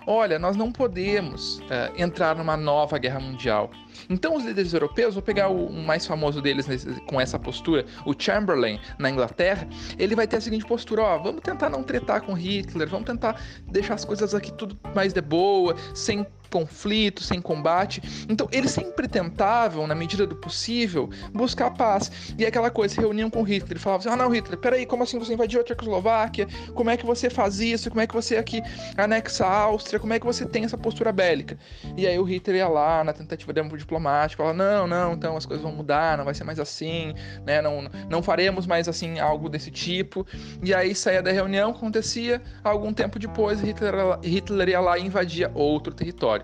olha, 0.05 0.39
nós 0.39 0.55
não 0.55 0.72
podemos 0.72 1.60
uh, 1.60 1.93
entrar 1.96 2.36
numa 2.36 2.58
nova 2.58 2.98
guerra 2.98 3.20
mundial. 3.20 3.72
Então, 4.10 4.36
os 4.36 4.43
líderes 4.43 4.74
europeus, 4.74 5.13
vou 5.13 5.24
pegar 5.24 5.50
o, 5.50 5.72
mais 5.72 6.05
famoso 6.05 6.41
deles 6.41 6.67
nesse, 6.67 6.89
com 7.01 7.20
essa 7.20 7.38
postura, 7.38 7.86
o 8.05 8.13
Chamberlain, 8.17 8.79
na 8.98 9.10
Inglaterra, 9.10 9.67
ele 9.98 10.15
vai 10.15 10.27
ter 10.27 10.38
a 10.38 10.41
seguinte 10.41 10.65
postura: 10.65 11.01
ó, 11.01 11.17
vamos 11.17 11.41
tentar 11.41 11.70
não 11.70 11.84
tretar 11.84 12.22
com 12.22 12.34
Hitler, 12.34 12.88
vamos 12.88 13.05
tentar 13.05 13.41
deixar 13.67 13.96
as 13.96 14.05
coisas 14.05 14.34
aqui 14.34 14.51
tudo 14.53 14.77
mais 14.96 15.13
de 15.13 15.22
boa, 15.22 15.75
sem 15.93 16.25
conflito, 16.51 17.24
sem 17.24 17.41
combate. 17.41 18.01
Então, 18.29 18.48
eles 18.51 18.72
sempre 18.72 19.08
tentavam, 19.08 19.88
na 19.88 19.96
medida 19.96 20.27
do 20.27 20.36
possível, 20.36 21.10
buscar 21.34 21.72
paz. 21.72 22.12
E 22.38 22.46
aquela 22.46 22.70
coisa, 22.70 22.93
se 22.93 23.00
reuniam 23.00 23.29
com 23.29 23.41
Hitler, 23.41 23.79
falavam 23.79 24.00
assim: 24.00 24.10
ah, 24.10 24.24
não, 24.24 24.29
Hitler, 24.29 24.60
peraí, 24.60 24.86
como 24.86 25.03
assim 25.03 25.17
você 25.17 25.34
invadiu 25.34 25.62
a 25.62 25.63
Tchecoslováquia? 25.63 26.48
Como 26.75 26.89
é 26.89 26.98
que 26.98 27.05
você 27.05 27.29
faz 27.29 27.60
isso? 27.60 27.89
Como 27.89 28.01
é 28.01 28.08
que 28.08 28.13
você 28.13 28.36
aqui 28.36 28.62
anexa 28.98 29.46
a 29.46 29.62
Áustria? 29.62 30.00
Como 30.00 30.13
é 30.13 30.20
que 30.20 30.25
você 30.25 30.46
tem 30.46 30.65
essa 30.65 30.77
postura 30.77 31.12
bélica? 31.12 31.58
E 31.96 32.05
aí 32.05 32.20
o 32.20 32.24
Hitler 32.24 32.58
ia 32.58 32.67
lá, 32.67 33.03
na 33.03 33.13
tentativa 33.13 33.53
de 33.53 33.62
diplomático, 33.77 34.43
falava: 34.43 34.58
não, 34.58 34.88
não, 34.88 35.13
então 35.13 35.38
as 35.38 35.46
coisas 35.46 35.63
vão 35.63 35.72
mudar, 35.72 36.17
não 36.17 36.25
vai 36.25 36.34
ser 36.34 36.43
mais 36.43 36.60
assim, 36.60 37.13
né? 37.46 37.62
Não, 37.62 37.84
não 38.10 38.22
faremos 38.22 38.67
mais 38.67 38.89
assim 38.89 39.20
algo 39.20 39.48
desse 39.48 39.72
tipo. 39.72 40.27
E 40.62 40.74
aí 40.74 40.93
saía 40.93 41.22
da 41.22 41.31
reunião, 41.31 41.72
acontecia, 41.72 42.41
algum 42.63 42.91
tempo 42.93 43.17
depois, 43.17 43.62
Hitler, 43.62 43.93
Hitler 44.24 44.70
ia 44.70 44.81
lá 44.81 44.98
e 44.98 45.05
invadia 45.05 45.50
outro 45.53 45.93
território 45.93 46.40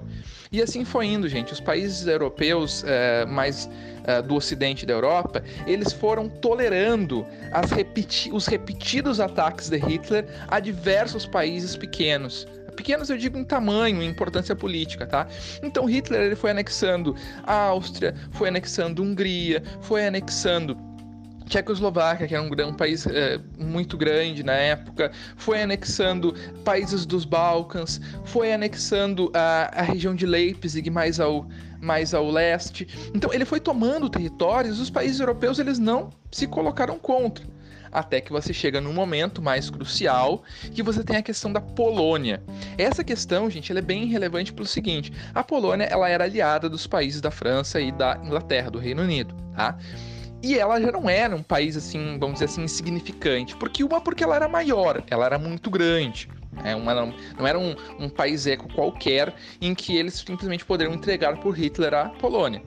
E 0.51 0.61
assim 0.61 0.85
foi 0.85 1.07
indo, 1.07 1.27
gente. 1.27 1.53
Os 1.53 1.59
países 1.59 2.07
europeus 2.07 2.83
é, 2.85 3.25
mais 3.25 3.69
é, 4.03 4.21
do 4.21 4.35
ocidente 4.35 4.85
da 4.85 4.93
Europa, 4.93 5.43
eles 5.65 5.91
foram 5.91 6.29
tolerando 6.29 7.25
repeti 7.75 8.31
os 8.31 8.47
repetidos 8.47 9.19
ataques 9.19 9.69
de 9.69 9.77
Hitler 9.77 10.25
a 10.47 10.59
diversos 10.59 11.25
países 11.25 11.75
pequenos 11.75 12.47
pequenos 12.77 13.09
eu 13.09 13.17
digo 13.17 13.39
em 13.39 13.43
tamanho, 13.43 14.03
em 14.03 14.07
importância 14.07 14.55
política, 14.55 15.07
tá? 15.07 15.27
Então 15.63 15.85
Hitler 15.85 16.21
ele 16.21 16.35
foi 16.35 16.51
anexando 16.51 17.15
a 17.43 17.55
Áustria, 17.55 18.13
foi 18.31 18.49
anexando 18.49 19.01
Hungria, 19.01 19.63
foi 19.81 20.05
anexando 20.05 20.77
Tchecoslováquia, 21.47 22.27
que 22.27 22.35
era 22.35 22.43
um, 22.43 22.49
um 22.67 22.73
país 22.73 23.05
é, 23.07 23.39
muito 23.57 23.97
grande 23.97 24.43
na 24.43 24.53
época, 24.53 25.11
foi 25.35 25.61
anexando 25.61 26.33
países 26.63 27.05
dos 27.05 27.25
Balcãs, 27.25 27.99
foi 28.25 28.53
anexando 28.53 29.31
a, 29.33 29.71
a 29.73 29.81
região 29.81 30.13
de 30.13 30.25
Leipzig 30.25 30.89
mais 30.89 31.19
ao, 31.19 31.47
mais 31.81 32.13
ao 32.13 32.29
leste. 32.29 32.87
Então 33.13 33.33
ele 33.33 33.45
foi 33.45 33.59
tomando 33.59 34.09
territórios, 34.09 34.79
os 34.79 34.89
países 34.89 35.19
europeus 35.19 35.59
eles 35.59 35.79
não 35.79 36.09
se 36.31 36.47
colocaram 36.47 36.99
contra. 36.99 37.45
Até 37.89 38.19
que 38.19 38.31
você 38.31 38.53
chega 38.53 38.81
num 38.81 38.93
momento 38.93 39.41
mais 39.41 39.69
crucial, 39.69 40.43
que 40.73 40.83
você 40.83 41.03
tem 41.03 41.15
a 41.15 41.21
questão 41.21 41.51
da 41.51 41.61
Polônia. 41.61 42.43
Essa 42.77 43.01
questão, 43.03 43.49
gente, 43.49 43.71
ela 43.71 43.79
é 43.79 43.81
bem 43.81 44.05
relevante 44.07 44.51
pelo 44.51 44.67
seguinte: 44.67 45.11
a 45.33 45.41
Polônia 45.41 45.85
ela 45.85 46.09
era 46.09 46.25
aliada 46.25 46.69
dos 46.69 46.85
países 46.85 47.21
da 47.21 47.31
França 47.31 47.79
e 47.79 47.91
da 47.91 48.19
Inglaterra, 48.23 48.69
do 48.69 48.77
Reino 48.77 49.03
Unido, 49.03 49.33
tá? 49.55 49.77
E 50.41 50.57
ela 50.57 50.79
já 50.79 50.91
não 50.91 51.09
era 51.09 51.35
um 51.35 51.41
país 51.41 51.75
assim, 51.75 52.17
vamos 52.19 52.35
dizer 52.35 52.45
assim, 52.45 52.63
insignificante. 52.63 53.55
Porque 53.55 53.83
uma, 53.83 53.99
porque 53.99 54.23
ela 54.23 54.35
era 54.35 54.47
maior, 54.47 55.03
ela 55.09 55.25
era 55.25 55.39
muito 55.39 55.69
grande. 55.69 56.29
É 56.63 56.75
uma, 56.75 56.93
não 57.37 57.47
era 57.47 57.57
um, 57.57 57.75
um 57.99 58.09
país 58.09 58.47
eco 58.47 58.71
qualquer 58.73 59.33
em 59.61 59.75
que 59.75 59.95
eles 59.95 60.15
simplesmente 60.15 60.65
poderiam 60.65 60.93
entregar 60.93 61.37
por 61.39 61.51
Hitler 61.51 61.93
a 61.93 62.09
Polônia. 62.09 62.61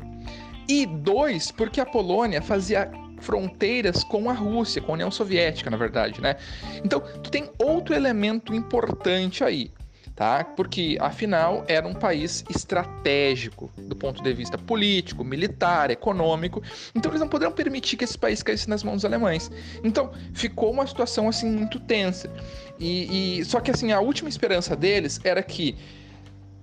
E 0.69 0.87
dois, 0.87 1.51
porque 1.51 1.81
a 1.81 1.87
Polônia 1.87 2.41
fazia 2.41 2.91
fronteiras 3.21 4.03
com 4.05 4.31
a 4.31 4.33
Rússia, 4.33 4.81
com 4.81 4.93
a 4.93 4.95
União 4.95 5.11
Soviética, 5.11 5.71
na 5.71 5.77
verdade, 5.77 6.21
né? 6.21 6.37
Então, 6.85 7.01
tu 7.23 7.31
tem 7.31 7.51
outro 7.59 7.95
elemento 7.95 8.55
importante 8.55 9.45
aí 9.45 9.73
tá? 10.21 10.45
Porque 10.45 10.99
afinal 11.01 11.65
era 11.67 11.89
um 11.89 11.95
país 11.95 12.45
estratégico 12.51 13.71
do 13.79 13.97
ponto 13.97 14.23
de 14.23 14.31
vista 14.35 14.59
político, 14.59 15.25
militar, 15.25 15.91
econômico. 15.91 16.63
Então 16.95 17.11
eles 17.11 17.23
não 17.23 17.27
poderiam 17.27 17.51
permitir 17.51 17.97
que 17.97 18.05
esse 18.05 18.19
país 18.19 18.43
caísse 18.43 18.69
nas 18.69 18.85
mãos 18.85 18.97
dos 18.97 19.07
alemães. 19.07 19.51
Então 19.83 20.13
ficou 20.35 20.71
uma 20.73 20.87
situação 20.87 21.27
assim 21.27 21.51
muito 21.51 21.81
tensa. 21.81 22.31
E, 22.79 23.39
e 23.39 23.45
só 23.47 23.61
que 23.61 23.71
assim 23.71 23.93
a 23.93 24.01
última 24.01 24.29
esperança 24.29 24.77
deles 24.77 25.19
era 25.25 25.43
que 25.43 25.75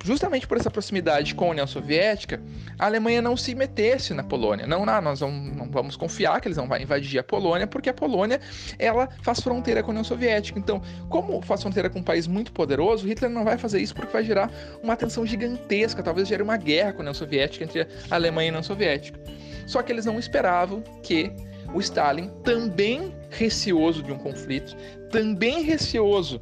justamente 0.03 0.47
por 0.47 0.57
essa 0.57 0.69
proximidade 0.69 1.35
com 1.35 1.45
a 1.45 1.49
União 1.49 1.67
Soviética, 1.67 2.41
a 2.77 2.85
Alemanha 2.85 3.21
não 3.21 3.35
se 3.35 3.53
metesse 3.55 4.13
na 4.13 4.23
Polônia. 4.23 4.67
Não, 4.67 4.85
não 4.85 5.01
nós 5.01 5.19
vamos, 5.19 5.55
não 5.55 5.69
vamos 5.69 5.95
confiar 5.95 6.39
que 6.39 6.47
eles 6.47 6.57
não 6.57 6.67
vão 6.67 6.77
invadir 6.77 7.19
a 7.19 7.23
Polônia, 7.23 7.67
porque 7.67 7.89
a 7.89 7.93
Polônia 7.93 8.39
ela 8.77 9.09
faz 9.21 9.39
fronteira 9.39 9.81
com 9.81 9.89
a 9.89 9.91
União 9.91 10.03
Soviética. 10.03 10.59
Então, 10.59 10.81
como 11.09 11.41
faz 11.41 11.61
fronteira 11.61 11.89
com 11.89 11.99
um 11.99 12.03
país 12.03 12.27
muito 12.27 12.51
poderoso, 12.51 13.07
Hitler 13.07 13.29
não 13.29 13.43
vai 13.43 13.57
fazer 13.57 13.79
isso 13.79 13.95
porque 13.95 14.11
vai 14.11 14.23
gerar 14.23 14.51
uma 14.81 14.95
tensão 14.95 15.25
gigantesca, 15.25 16.03
talvez 16.03 16.27
gere 16.27 16.43
uma 16.43 16.57
guerra 16.57 16.93
com 16.93 16.99
a 16.99 17.01
União 17.01 17.13
Soviética 17.13 17.63
entre 17.63 17.81
a 18.09 18.15
Alemanha 18.15 18.47
e 18.47 18.49
a 18.49 18.53
União 18.53 18.63
Soviética. 18.63 19.19
Só 19.65 19.81
que 19.81 19.91
eles 19.91 20.05
não 20.05 20.17
esperavam 20.17 20.81
que 21.03 21.31
o 21.73 21.79
Stalin, 21.81 22.29
também 22.43 23.13
receoso 23.29 24.01
de 24.01 24.11
um 24.11 24.17
conflito, 24.17 24.75
também 25.11 25.63
receoso 25.63 26.39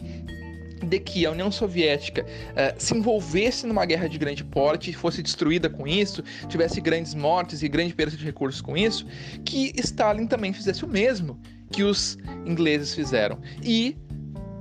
de 0.85 0.99
que 0.99 1.25
a 1.25 1.31
União 1.31 1.51
Soviética 1.51 2.23
uh, 2.23 2.75
se 2.77 2.95
envolvesse 2.95 3.65
numa 3.65 3.85
guerra 3.85 4.07
de 4.07 4.17
grande 4.17 4.43
porte, 4.43 4.93
fosse 4.93 5.21
destruída 5.21 5.69
com 5.69 5.87
isso, 5.87 6.23
tivesse 6.47 6.79
grandes 6.79 7.13
mortes 7.13 7.63
e 7.63 7.67
grande 7.67 7.93
perda 7.93 8.15
de 8.15 8.23
recursos 8.23 8.61
com 8.61 8.77
isso, 8.77 9.05
que 9.43 9.73
Stalin 9.77 10.27
também 10.27 10.53
fizesse 10.53 10.85
o 10.85 10.87
mesmo 10.87 11.39
que 11.71 11.83
os 11.83 12.17
ingleses 12.45 12.93
fizeram. 12.93 13.39
E 13.63 13.97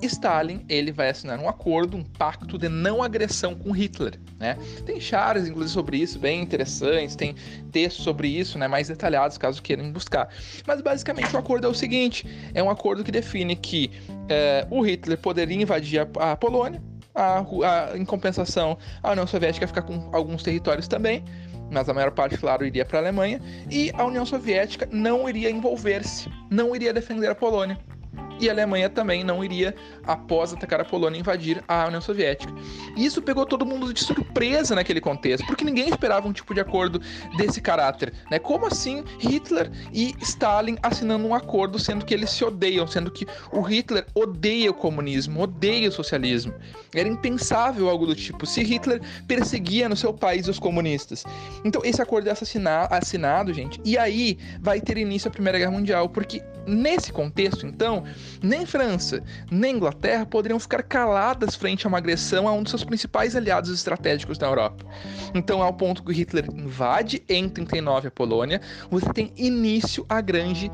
Stalin 0.06 0.64
ele 0.68 0.92
vai 0.92 1.10
assinar 1.10 1.38
um 1.38 1.48
acordo, 1.48 1.96
um 1.96 2.02
pacto 2.02 2.58
de 2.58 2.68
não 2.68 3.02
agressão 3.02 3.54
com 3.54 3.70
Hitler. 3.72 4.18
Né? 4.38 4.56
Tem 4.84 5.00
charas, 5.00 5.48
inclusive, 5.48 5.72
sobre 5.72 5.96
isso, 5.98 6.18
bem 6.18 6.42
interessantes, 6.42 7.16
tem 7.16 7.34
textos 7.72 8.04
sobre 8.04 8.28
isso, 8.28 8.58
né, 8.58 8.68
mais 8.68 8.88
detalhados, 8.88 9.38
caso 9.38 9.62
queiram 9.62 9.90
buscar. 9.92 10.28
Mas 10.66 10.80
basicamente 10.80 11.34
o 11.34 11.38
acordo 11.38 11.66
é 11.66 11.70
o 11.70 11.74
seguinte: 11.74 12.26
é 12.52 12.62
um 12.62 12.70
acordo 12.70 13.04
que 13.04 13.10
define 13.10 13.56
que 13.56 13.90
é, 14.28 14.66
o 14.70 14.80
Hitler 14.82 15.18
poderia 15.18 15.62
invadir 15.62 16.00
a, 16.00 16.32
a 16.32 16.36
Polônia, 16.36 16.82
a, 17.14 17.40
a, 17.40 17.96
em 17.96 18.04
compensação, 18.04 18.76
a 19.02 19.12
União 19.12 19.26
Soviética 19.26 19.66
ficar 19.66 19.82
com 19.82 20.10
alguns 20.12 20.42
territórios 20.42 20.88
também, 20.88 21.24
mas 21.70 21.88
a 21.88 21.94
maior 21.94 22.10
parte, 22.10 22.36
claro, 22.36 22.66
iria 22.66 22.84
para 22.84 22.98
a 22.98 23.02
Alemanha, 23.02 23.40
e 23.70 23.90
a 23.94 24.04
União 24.04 24.26
Soviética 24.26 24.88
não 24.90 25.28
iria 25.28 25.50
envolver-se, 25.50 26.28
não 26.50 26.74
iria 26.74 26.92
defender 26.92 27.30
a 27.30 27.34
Polônia 27.34 27.78
e 28.38 28.48
a 28.48 28.52
Alemanha 28.52 28.88
também 28.88 29.22
não 29.24 29.44
iria, 29.44 29.74
após 30.06 30.52
atacar 30.52 30.80
a 30.80 30.84
Polônia, 30.84 31.18
invadir 31.18 31.62
a 31.66 31.86
União 31.86 32.00
Soviética. 32.00 32.52
E 32.96 33.04
isso 33.04 33.22
pegou 33.22 33.46
todo 33.46 33.64
mundo 33.64 33.92
de 33.92 34.02
surpresa 34.02 34.74
naquele 34.74 35.00
contexto, 35.00 35.46
porque 35.46 35.64
ninguém 35.64 35.88
esperava 35.88 36.28
um 36.28 36.32
tipo 36.32 36.54
de 36.54 36.60
acordo 36.60 37.00
desse 37.36 37.60
caráter. 37.60 38.12
Né? 38.30 38.38
Como 38.38 38.66
assim 38.66 39.04
Hitler 39.18 39.70
e 39.92 40.14
Stalin 40.20 40.76
assinando 40.82 41.26
um 41.26 41.34
acordo, 41.34 41.78
sendo 41.78 42.04
que 42.04 42.14
eles 42.14 42.30
se 42.30 42.44
odeiam, 42.44 42.86
sendo 42.86 43.10
que 43.10 43.26
o 43.50 43.60
Hitler 43.60 44.06
odeia 44.14 44.70
o 44.70 44.74
comunismo, 44.74 45.42
odeia 45.42 45.88
o 45.88 45.92
socialismo? 45.92 46.54
Era 46.94 47.08
impensável 47.08 47.88
algo 47.88 48.06
do 48.06 48.14
tipo, 48.14 48.46
se 48.46 48.62
Hitler 48.62 49.00
perseguia 49.26 49.88
no 49.88 49.96
seu 49.96 50.12
país 50.12 50.48
os 50.48 50.58
comunistas. 50.58 51.24
Então, 51.64 51.82
esse 51.84 52.00
acordo 52.00 52.28
é 52.28 52.32
assinado, 52.90 53.52
gente, 53.52 53.80
e 53.84 53.98
aí 53.98 54.38
vai 54.60 54.80
ter 54.80 54.98
início 54.98 55.28
a 55.28 55.30
Primeira 55.30 55.58
Guerra 55.58 55.72
Mundial, 55.72 56.08
porque 56.08 56.42
nesse 56.66 57.12
contexto, 57.12 57.66
então, 57.66 58.04
nem 58.42 58.64
França, 58.64 59.22
nem 59.50 59.76
Inglaterra 59.76 59.93
poderiam 60.30 60.58
ficar 60.58 60.82
caladas 60.82 61.54
frente 61.54 61.86
a 61.86 61.88
uma 61.88 61.98
agressão 61.98 62.46
a 62.46 62.52
um 62.52 62.62
dos 62.62 62.70
seus 62.70 62.84
principais 62.84 63.34
aliados 63.34 63.70
estratégicos 63.70 64.38
na 64.38 64.46
Europa. 64.46 64.84
Então, 65.34 65.62
ao 65.62 65.72
ponto 65.72 66.02
que 66.02 66.12
Hitler 66.12 66.46
invade 66.52 67.22
em 67.28 67.48
39 67.48 68.08
a 68.08 68.10
Polônia, 68.10 68.60
você 68.90 69.12
tem 69.12 69.32
início 69.36 70.04
a 70.08 70.20
grande 70.20 70.70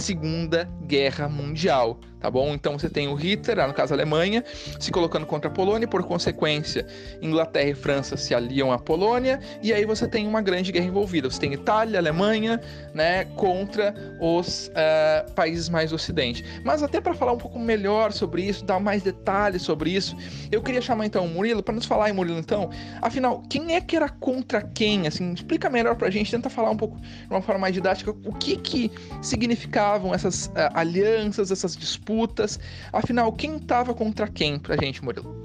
Segunda 0.00 0.68
Guerra 0.86 1.28
Mundial 1.28 1.98
tá 2.20 2.30
bom? 2.30 2.54
Então 2.54 2.78
você 2.78 2.88
tem 2.88 3.08
o 3.08 3.14
Hitler, 3.14 3.66
no 3.66 3.74
caso 3.74 3.94
a 3.94 3.96
Alemanha, 3.96 4.44
se 4.78 4.90
colocando 4.90 5.26
contra 5.26 5.50
a 5.50 5.52
Polônia, 5.52 5.86
por 5.86 6.02
consequência, 6.02 6.86
Inglaterra 7.22 7.70
e 7.70 7.74
França 7.74 8.16
se 8.16 8.34
aliam 8.34 8.72
à 8.72 8.78
Polônia, 8.78 9.40
e 9.62 9.72
aí 9.72 9.84
você 9.84 10.06
tem 10.08 10.26
uma 10.26 10.40
grande 10.40 10.72
guerra 10.72 10.86
envolvida. 10.86 11.30
Você 11.30 11.40
tem 11.40 11.52
Itália, 11.52 11.98
Alemanha, 11.98 12.60
né, 12.94 13.24
contra 13.36 13.94
os 14.20 14.68
uh, 14.68 15.32
países 15.32 15.68
mais 15.68 15.90
do 15.90 15.96
Ocidente. 15.96 16.44
Mas 16.64 16.82
até 16.82 17.00
para 17.00 17.14
falar 17.14 17.32
um 17.32 17.38
pouco 17.38 17.58
melhor 17.58 18.12
sobre 18.12 18.42
isso, 18.42 18.64
dar 18.64 18.80
mais 18.80 19.02
detalhes 19.02 19.62
sobre 19.62 19.90
isso, 19.90 20.16
eu 20.50 20.62
queria 20.62 20.80
chamar 20.80 21.06
então 21.06 21.24
o 21.24 21.28
Murilo 21.28 21.62
para 21.62 21.74
nos 21.74 21.86
falar, 21.86 22.12
Murilo, 22.12 22.38
então, 22.38 22.70
afinal, 23.00 23.42
quem 23.48 23.74
é 23.74 23.80
que 23.80 23.96
era 23.96 24.08
contra 24.08 24.62
quem? 24.62 25.06
Assim, 25.06 25.32
explica 25.32 25.70
melhor 25.70 25.96
pra 25.96 26.10
gente, 26.10 26.30
tenta 26.30 26.50
falar 26.50 26.70
um 26.70 26.76
pouco 26.76 26.96
de 27.00 27.28
uma 27.30 27.42
forma 27.42 27.62
mais 27.62 27.74
didática, 27.74 28.10
o 28.10 28.32
que 28.34 28.56
que 28.56 28.90
significavam 29.22 30.14
essas 30.14 30.46
uh, 30.46 30.70
alianças, 30.74 31.50
essas 31.50 31.76
disputas 31.76 32.07
disputas. 32.08 32.58
Afinal, 32.90 33.30
quem 33.32 33.56
estava 33.56 33.92
contra 33.92 34.26
quem 34.26 34.58
pra 34.58 34.76
gente, 34.76 35.04
Murilo? 35.04 35.36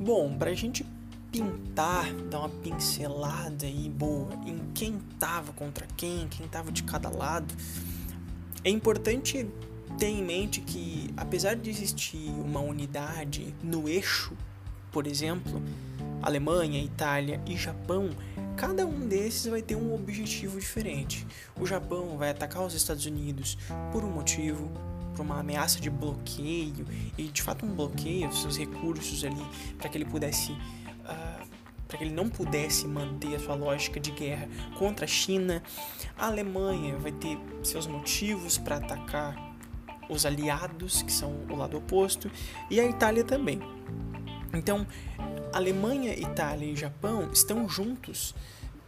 Bom, 0.00 0.36
pra 0.36 0.52
gente 0.54 0.84
pintar, 1.30 2.12
dar 2.30 2.40
uma 2.40 2.48
pincelada 2.48 3.66
aí 3.66 3.88
boa 3.88 4.30
em 4.46 4.60
quem 4.74 4.98
tava 5.18 5.52
contra 5.52 5.86
quem, 5.96 6.26
quem 6.28 6.48
tava 6.48 6.72
de 6.72 6.82
cada 6.82 7.08
lado, 7.08 7.54
é 8.64 8.70
importante 8.70 9.46
ter 9.98 10.06
em 10.06 10.24
mente 10.24 10.60
que, 10.60 11.10
apesar 11.16 11.54
de 11.54 11.70
existir 11.70 12.30
uma 12.30 12.60
unidade 12.60 13.54
no 13.62 13.88
eixo, 13.88 14.34
por 14.90 15.06
exemplo, 15.06 15.62
Alemanha, 16.22 16.82
Itália 16.82 17.40
e 17.46 17.56
Japão, 17.56 18.10
cada 18.56 18.86
um 18.86 19.06
desses 19.06 19.46
vai 19.46 19.62
ter 19.62 19.76
um 19.76 19.94
objetivo 19.94 20.58
diferente. 20.58 21.26
O 21.60 21.66
Japão 21.66 22.16
vai 22.16 22.30
atacar 22.30 22.64
os 22.64 22.74
Estados 22.74 23.06
Unidos 23.06 23.56
por 23.92 24.04
um 24.04 24.10
motivo, 24.10 24.70
por 25.14 25.22
uma 25.22 25.40
ameaça 25.40 25.80
de 25.80 25.90
bloqueio 25.90 26.86
e 27.16 27.24
de 27.24 27.42
fato 27.42 27.64
um 27.64 27.74
bloqueio 27.74 28.28
dos 28.28 28.42
seus 28.42 28.58
recursos 28.58 29.24
ali 29.24 29.46
para 29.78 29.88
que 29.88 29.96
ele 29.96 30.04
pudesse 30.04 30.52
uh, 30.52 31.46
para 31.86 31.98
que 31.98 32.04
ele 32.04 32.14
não 32.14 32.28
pudesse 32.28 32.86
manter 32.86 33.36
a 33.36 33.38
sua 33.38 33.54
lógica 33.54 34.00
de 34.00 34.10
guerra 34.10 34.48
contra 34.76 35.04
a 35.04 35.08
China. 35.08 35.62
A 36.18 36.26
Alemanha 36.26 36.96
vai 36.98 37.12
ter 37.12 37.38
seus 37.62 37.86
motivos 37.86 38.58
para 38.58 38.76
atacar 38.76 39.56
os 40.08 40.26
aliados, 40.26 41.02
que 41.02 41.12
são 41.12 41.32
o 41.48 41.56
lado 41.56 41.76
oposto, 41.76 42.30
e 42.70 42.80
a 42.80 42.84
Itália 42.84 43.24
também. 43.24 43.60
Então, 44.56 44.86
Alemanha, 45.52 46.12
Itália 46.12 46.70
e 46.70 46.76
Japão 46.76 47.28
estão 47.32 47.68
juntos 47.68 48.34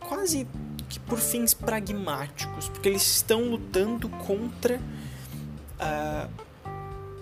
quase 0.00 0.46
que 0.88 0.98
por 1.00 1.18
fins 1.18 1.52
pragmáticos, 1.54 2.68
porque 2.68 2.88
eles 2.88 3.02
estão 3.02 3.42
lutando 3.42 4.08
contra 4.08 4.76
uh, 4.76 6.30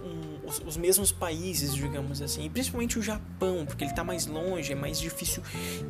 um, 0.05 0.49
os, 0.49 0.61
os, 0.61 0.77
mesmos 0.77 1.11
países, 1.11 1.75
digamos 1.75 2.23
assim, 2.23 2.45
e 2.45 2.51
principalmente 2.51 2.99
o 2.99 3.03
Japão, 3.03 3.65
porque 3.67 3.83
ele 3.83 3.91
está 3.91 4.05
mais 4.05 4.27
longe, 4.27 4.73
é 4.73 4.75
mais 4.75 5.01
difícil 5.01 5.43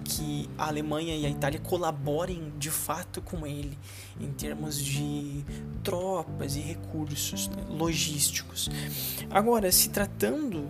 que 0.04 0.48
a 0.56 0.68
Alemanha 0.68 1.14
e 1.16 1.26
a 1.26 1.28
Itália 1.28 1.60
colaborem 1.60 2.52
de 2.58 2.70
fato 2.70 3.20
com 3.20 3.46
ele 3.46 3.76
em 4.20 4.32
termos 4.32 4.82
de 4.82 5.44
tropas 5.82 6.56
e 6.56 6.60
recursos 6.60 7.48
né, 7.48 7.62
logísticos. 7.68 8.70
Agora, 9.30 9.70
se 9.70 9.90
tratando 9.90 10.66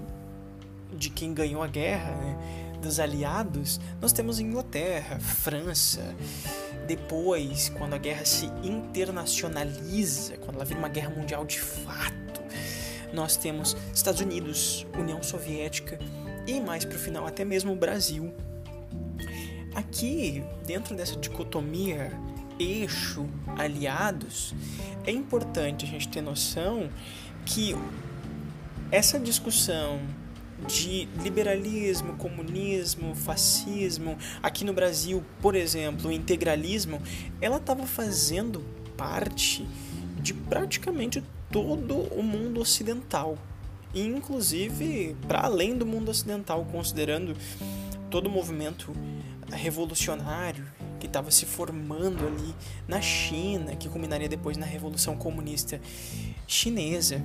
de 0.97 1.11
quem 1.11 1.33
ganhou 1.35 1.63
a 1.63 1.67
guerra, 1.67 2.13
né, 2.17 2.37
dos 2.81 3.01
aliados, 3.01 3.81
nós 4.01 4.13
temos 4.13 4.39
Inglaterra, 4.39 5.19
França. 5.19 6.15
Depois, 6.87 7.69
quando 7.71 7.95
a 7.95 7.99
guerra 7.99 8.25
se 8.25 8.47
internacionaliza, 8.63 10.37
quando 10.39 10.57
ela 10.57 10.65
vira 10.65 10.79
uma 10.79 10.89
guerra 10.89 11.11
mundial 11.11 11.45
de 11.45 11.61
fato, 11.61 12.41
nós 13.13 13.37
temos 13.37 13.77
Estados 13.95 14.21
Unidos, 14.21 14.87
União 14.97 15.23
Soviética 15.23 15.99
e 16.47 16.61
mais 16.61 16.85
para 16.85 16.97
o 16.97 16.99
final 16.99 17.27
até 17.27 17.45
mesmo 17.45 17.73
o 17.73 17.77
Brasil. 17.77 18.33
Aqui, 19.75 20.45
dentro 20.65 20.95
dessa 20.95 21.17
dicotomia 21.17 22.13
eixo 22.59 23.27
aliados, 23.59 24.55
é 25.05 25.11
importante 25.11 25.85
a 25.85 25.89
gente 25.89 26.09
ter 26.09 26.21
noção 26.21 26.89
que 27.45 27.77
essa 28.91 29.19
discussão 29.19 30.01
de 30.67 31.09
liberalismo, 31.23 32.15
comunismo, 32.15 33.15
fascismo, 33.15 34.17
aqui 34.43 34.65
no 34.65 34.73
Brasil, 34.73 35.23
por 35.41 35.55
exemplo, 35.55 36.09
o 36.09 36.13
integralismo, 36.13 37.01
ela 37.41 37.57
estava 37.59 37.87
fazendo 37.87 38.65
parte 38.97 39.67
de 40.21 40.33
praticamente 40.33 41.23
todo 41.51 41.95
o 41.95 42.23
mundo 42.23 42.61
ocidental, 42.61 43.39
inclusive 43.95 45.17
para 45.29 45.41
além 45.41 45.77
do 45.77 45.87
mundo 45.87 46.11
ocidental, 46.11 46.67
considerando 46.71 47.37
todo 48.11 48.27
o 48.27 48.31
movimento 48.31 48.93
revolucionário 49.51 50.67
que 50.99 51.07
estava 51.07 51.31
se 51.31 51.47
formando 51.47 52.27
ali 52.27 52.55
na 52.89 53.01
China, 53.01 53.77
que 53.77 53.89
culminaria 53.89 54.29
depois 54.29 54.57
na 54.57 54.67
Revolução 54.67 55.17
Comunista 55.17 55.81
Chinesa 56.47 57.23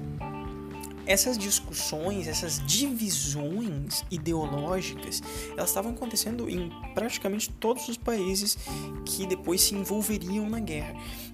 essas 1.06 1.38
discussões, 1.38 2.28
essas 2.28 2.60
divisões 2.66 4.04
ideológicas, 4.10 5.22
elas 5.52 5.70
estavam 5.70 5.92
acontecendo 5.92 6.50
em 6.50 6.70
praticamente 6.94 7.50
todos 7.50 7.88
os 7.90 7.98
países 7.98 8.58
que 9.06 9.26
depois 9.26 9.62
se 9.62 9.76
envolveriam 9.76 10.50
na 10.50 10.60
guerra. 10.60 10.94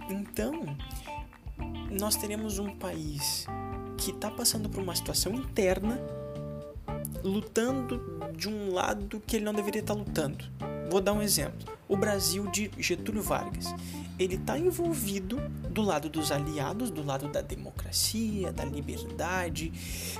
Então, 0.09 0.77
nós 1.89 2.15
teremos 2.15 2.59
um 2.59 2.75
país 2.75 3.45
que 3.97 4.11
está 4.11 4.29
passando 4.29 4.69
por 4.69 4.81
uma 4.81 4.95
situação 4.95 5.33
interna, 5.33 5.99
lutando 7.23 8.01
de 8.35 8.47
um 8.47 8.73
lado 8.73 9.21
que 9.25 9.37
ele 9.37 9.45
não 9.45 9.53
deveria 9.53 9.81
estar 9.81 9.95
tá 9.95 9.99
lutando. 9.99 10.45
Vou 10.89 11.01
dar 11.01 11.13
um 11.13 11.21
exemplo. 11.21 11.67
O 11.87 11.97
Brasil 11.97 12.47
de 12.51 12.71
Getúlio 12.77 13.21
Vargas. 13.21 13.73
Ele 14.19 14.35
está 14.35 14.57
envolvido 14.57 15.37
do 15.69 15.81
lado 15.81 16.09
dos 16.09 16.31
aliados, 16.31 16.89
do 16.89 17.03
lado 17.03 17.27
da 17.27 17.41
democracia, 17.41 18.51
da 18.51 18.65
liberdade, 18.65 19.71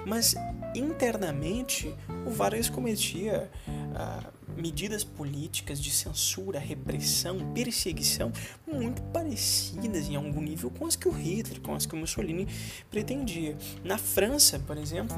mas 0.06 0.36
internamente 0.76 1.94
o 2.26 2.30
Vargas 2.30 2.70
cometia 2.70 3.50
ah, 3.96 4.24
medidas 4.56 5.04
políticas 5.04 5.80
de 5.82 5.92
censura, 5.92 6.60
repressão, 6.60 7.52
perseguição 7.54 8.32
muito 8.66 9.02
parecidas 9.04 10.08
em 10.08 10.16
algum 10.16 10.42
nível 10.42 10.70
com 10.72 10.86
as 10.86 10.96
que 10.96 11.08
o 11.08 11.12
Hitler, 11.12 11.62
com 11.62 11.74
as 11.74 11.86
que 11.86 11.94
o 11.94 11.98
Mussolini 11.98 12.48
pretendia. 12.90 13.58
Na 13.84 13.98
França, 13.98 14.60
por 14.60 14.78
exemplo, 14.78 15.18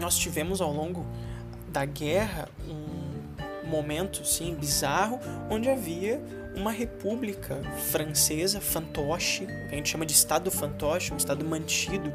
nós 0.00 0.16
tivemos 0.18 0.60
ao 0.60 0.72
longo 0.72 1.06
da 1.72 1.84
guerra 1.84 2.48
um 2.68 3.68
momento 3.68 4.24
sim 4.24 4.54
bizarro 4.54 5.18
onde 5.50 5.68
havia 5.68 6.22
uma 6.56 6.72
república 6.72 7.62
francesa, 7.90 8.60
fantoche, 8.60 9.46
que 9.46 9.74
a 9.74 9.76
gente 9.76 9.88
chama 9.88 10.06
de 10.06 10.12
Estado 10.12 10.50
fantoche, 10.50 11.12
um 11.12 11.16
Estado 11.16 11.44
mantido 11.44 12.12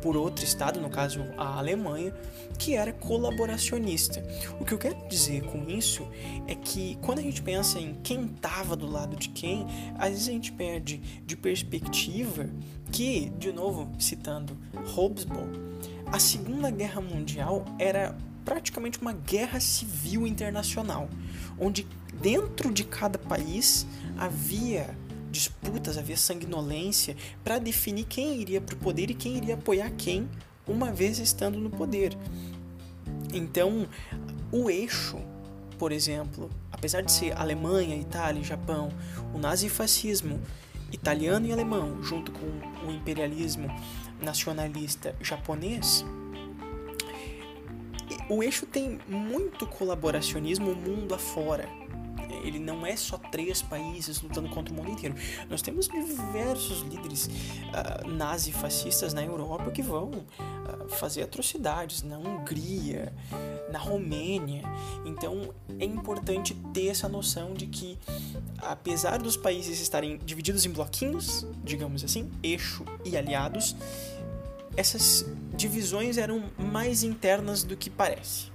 por 0.00 0.16
outro 0.16 0.44
Estado, 0.44 0.80
no 0.80 0.90
caso 0.90 1.24
a 1.36 1.58
Alemanha, 1.58 2.12
que 2.58 2.74
era 2.74 2.92
colaboracionista. 2.92 4.22
O 4.60 4.64
que 4.64 4.72
eu 4.72 4.78
quero 4.78 5.08
dizer 5.08 5.42
com 5.44 5.68
isso 5.68 6.06
é 6.46 6.54
que 6.54 6.98
quando 7.00 7.20
a 7.20 7.22
gente 7.22 7.40
pensa 7.42 7.78
em 7.78 7.94
quem 8.02 8.26
estava 8.26 8.76
do 8.76 8.86
lado 8.86 9.16
de 9.16 9.30
quem, 9.30 9.66
às 9.98 10.10
vezes 10.10 10.28
a 10.28 10.32
gente 10.32 10.52
perde 10.52 10.98
de 11.26 11.36
perspectiva 11.36 12.48
que, 12.92 13.30
de 13.38 13.50
novo 13.50 13.90
citando 13.98 14.56
Hobsbawm, 14.94 15.50
a 16.12 16.18
Segunda 16.18 16.70
Guerra 16.70 17.00
Mundial 17.00 17.64
era 17.78 18.14
praticamente 18.44 19.00
uma 19.00 19.12
guerra 19.12 19.58
civil 19.58 20.26
internacional, 20.26 21.08
onde 21.58 21.86
dentro 22.20 22.72
de 22.72 22.84
cada 22.84 23.18
país 23.18 23.86
havia 24.16 24.96
disputas, 25.30 25.98
havia 25.98 26.16
sanguinolência 26.16 27.16
para 27.42 27.58
definir 27.58 28.04
quem 28.04 28.40
iria 28.40 28.60
para 28.60 28.74
o 28.74 28.78
poder 28.78 29.10
e 29.10 29.14
quem 29.14 29.36
iria 29.36 29.54
apoiar 29.54 29.90
quem 29.90 30.28
uma 30.66 30.92
vez 30.92 31.18
estando 31.18 31.58
no 31.58 31.70
poder. 31.70 32.16
Então, 33.32 33.88
o 34.52 34.70
eixo, 34.70 35.18
por 35.78 35.90
exemplo, 35.90 36.48
apesar 36.70 37.02
de 37.02 37.10
ser 37.10 37.36
Alemanha, 37.36 37.96
Itália 37.96 38.40
e 38.40 38.44
Japão, 38.44 38.90
o 39.34 39.38
nazifascismo 39.38 40.40
italiano 40.92 41.46
e 41.46 41.52
alemão, 41.52 42.00
junto 42.02 42.30
com 42.30 42.86
o 42.86 42.90
imperialismo 42.92 43.68
nacionalista 44.22 45.14
japonês, 45.20 46.04
o 48.28 48.42
eixo 48.42 48.66
tem 48.66 48.98
muito 49.08 49.66
colaboracionismo 49.66 50.74
mundo 50.74 51.14
afora 51.14 51.68
ele 52.44 52.58
não 52.58 52.86
é 52.86 52.94
só 52.94 53.16
três 53.16 53.62
países 53.62 54.20
lutando 54.20 54.48
contra 54.48 54.72
o 54.72 54.76
mundo 54.76 54.90
inteiro. 54.90 55.14
Nós 55.48 55.62
temos 55.62 55.88
diversos 55.88 56.82
líderes 56.82 57.26
uh, 57.26 58.08
nazi-fascistas 58.08 59.14
na 59.14 59.24
Europa 59.24 59.70
que 59.70 59.82
vão 59.82 60.10
uh, 60.10 60.88
fazer 60.90 61.22
atrocidades 61.22 62.02
na 62.02 62.18
Hungria, 62.18 63.12
na 63.70 63.78
Romênia. 63.78 64.62
Então 65.04 65.54
é 65.78 65.84
importante 65.84 66.54
ter 66.72 66.88
essa 66.88 67.08
noção 67.08 67.54
de 67.54 67.66
que, 67.66 67.98
apesar 68.58 69.18
dos 69.18 69.36
países 69.36 69.80
estarem 69.80 70.18
divididos 70.18 70.66
em 70.66 70.70
bloquinhos, 70.70 71.46
digamos 71.62 72.04
assim, 72.04 72.30
eixo 72.42 72.84
e 73.04 73.16
aliados, 73.16 73.74
essas 74.76 75.26
divisões 75.56 76.18
eram 76.18 76.44
mais 76.58 77.02
internas 77.02 77.62
do 77.62 77.76
que 77.76 77.88
parece. 77.88 78.52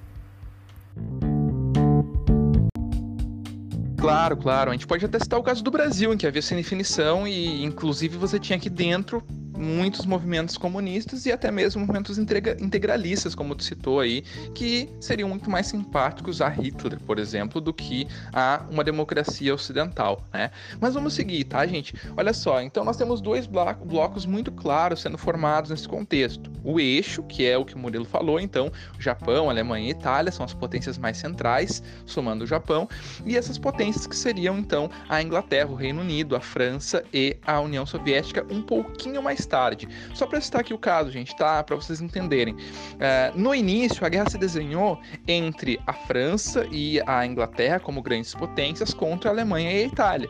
Claro, 3.98 4.38
claro. 4.38 4.70
A 4.70 4.74
gente 4.74 4.88
pode 4.88 5.06
até 5.06 5.20
citar 5.20 5.40
o 5.40 5.44
caso 5.44 5.64
do 5.64 5.70
Brasil, 5.70 6.14
em 6.14 6.18
que 6.18 6.26
havia 6.26 6.40
essa 6.40 6.56
definição 6.56 7.28
e, 7.28 7.64
inclusive, 7.64 8.18
você 8.18 8.40
tinha 8.40 8.58
aqui 8.58 8.70
dentro 8.70 9.24
muitos 9.60 10.06
movimentos 10.06 10.58
comunistas 10.58 11.26
e 11.26 11.32
até 11.32 11.52
mesmo 11.52 11.82
movimentos 11.82 12.18
integralistas, 12.18 13.36
como 13.36 13.54
tu 13.54 13.64
citou 13.64 14.00
aí, 14.00 14.24
que 14.56 14.90
seriam 15.00 15.28
muito 15.28 15.50
mais 15.50 15.68
simpáticos 15.68 16.42
a 16.42 16.48
Hitler, 16.48 17.00
por 17.02 17.20
exemplo, 17.20 17.60
do 17.60 17.74
que 17.74 18.08
a 18.32 18.66
uma 18.72 18.84
democracia 18.84 19.54
ocidental, 19.54 20.26
né? 20.34 20.50
Mas 20.80 20.94
vamos 20.94 21.14
seguir, 21.14 21.44
tá, 21.44 21.66
gente? 21.68 21.94
Olha 22.16 22.34
só, 22.34 22.62
então 22.62 22.86
nós 22.86 22.96
temos 22.96 23.20
dois 23.20 23.46
blocos 23.48 24.26
muito 24.26 24.52
claros 24.52 25.02
sendo 25.02 25.18
formados 25.18 25.72
nesse 25.72 25.88
contexto. 25.88 26.50
O 26.64 26.80
eixo, 26.80 27.22
que 27.24 27.46
é 27.46 27.58
o 27.58 27.66
que 27.66 27.76
o 27.76 27.78
Murilo 27.78 28.06
falou, 28.06 28.40
então, 28.40 28.72
Japão, 28.98 29.50
Alemanha 29.50 29.88
e 29.88 29.92
Itália 29.92 30.32
são 30.32 30.46
as 30.46 30.54
potências 30.54 30.98
mais 30.98 31.18
centrais, 31.18 31.84
somando 32.06 32.46
o 32.46 32.48
Japão, 32.48 32.88
e 33.26 33.36
essas 33.36 33.58
potências 33.58 34.08
que 34.08 34.16
seriam, 34.16 34.58
então, 34.58 34.90
a 35.10 35.22
Inglaterra, 35.22 35.70
o 35.70 35.76
Reino 35.76 36.02
Unido, 36.02 36.36
a 36.36 36.40
França 36.40 37.04
e 37.14 37.36
a 37.46 37.60
União 37.60 37.86
Soviética 37.86 38.46
um 38.50 38.62
pouquinho 38.62 39.22
mais 39.22 39.49
tarde. 39.50 39.90
Só 40.14 40.26
para 40.26 40.40
citar 40.40 40.62
aqui 40.62 40.74
o 40.74 40.78
caso, 40.78 41.12
gente, 41.12 41.36
tá? 41.36 41.64
Para 41.64 41.76
vocês 41.76 42.00
entenderem. 42.00 42.54
Uh, 42.54 43.36
no 43.36 43.54
início, 43.54 44.06
a 44.06 44.10
guerra 44.10 44.30
se 44.30 44.38
desenhou 44.38 45.00
entre 45.28 45.80
a 45.86 45.94
França 45.94 46.66
e 46.72 47.02
a 47.06 47.26
Inglaterra 47.26 47.80
como 47.80 48.02
grandes 48.02 48.34
potências 48.34 48.94
contra 48.94 49.30
a 49.30 49.34
Alemanha 49.34 49.72
e 49.72 49.84
a 49.84 49.88
Itália. 49.88 50.30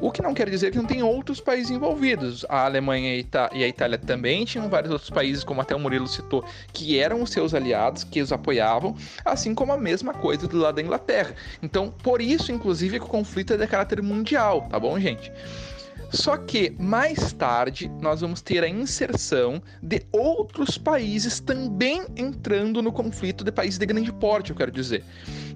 O 0.00 0.12
que 0.12 0.22
não 0.22 0.32
quer 0.32 0.48
dizer 0.48 0.70
que 0.70 0.78
não 0.78 0.84
tem 0.84 1.02
outros 1.02 1.40
países 1.40 1.70
envolvidos. 1.70 2.46
A 2.48 2.64
Alemanha 2.64 3.16
e 3.52 3.64
a 3.64 3.68
Itália 3.68 3.98
também 3.98 4.44
tinham 4.44 4.68
vários 4.68 4.92
outros 4.92 5.10
países, 5.10 5.42
como 5.42 5.60
até 5.60 5.74
o 5.74 5.80
Murilo 5.80 6.06
citou, 6.06 6.44
que 6.72 6.98
eram 6.98 7.22
os 7.22 7.30
seus 7.30 7.52
aliados, 7.52 8.04
que 8.04 8.20
os 8.20 8.32
apoiavam, 8.32 8.96
assim 9.24 9.54
como 9.54 9.72
a 9.72 9.76
mesma 9.76 10.14
coisa 10.14 10.46
do 10.46 10.58
lado 10.58 10.76
da 10.76 10.82
Inglaterra. 10.82 11.34
Então, 11.62 11.92
por 12.02 12.20
isso, 12.20 12.52
inclusive, 12.52 12.98
que 12.98 13.06
o 13.06 13.08
conflito 13.08 13.54
é 13.54 13.56
de 13.56 13.66
caráter 13.66 14.02
mundial, 14.02 14.68
tá 14.70 14.78
bom, 14.78 14.98
gente? 14.98 15.32
Só 16.10 16.36
que 16.36 16.70
mais 16.78 17.32
tarde 17.32 17.90
nós 18.00 18.22
vamos 18.22 18.40
ter 18.40 18.64
a 18.64 18.68
inserção 18.68 19.62
de 19.82 20.02
outros 20.10 20.78
países 20.78 21.38
também 21.38 22.04
entrando 22.16 22.82
no 22.82 22.90
conflito 22.90 23.44
de 23.44 23.52
países 23.52 23.78
de 23.78 23.86
grande 23.86 24.12
porte, 24.12 24.50
eu 24.50 24.56
quero 24.56 24.70
dizer. 24.70 25.04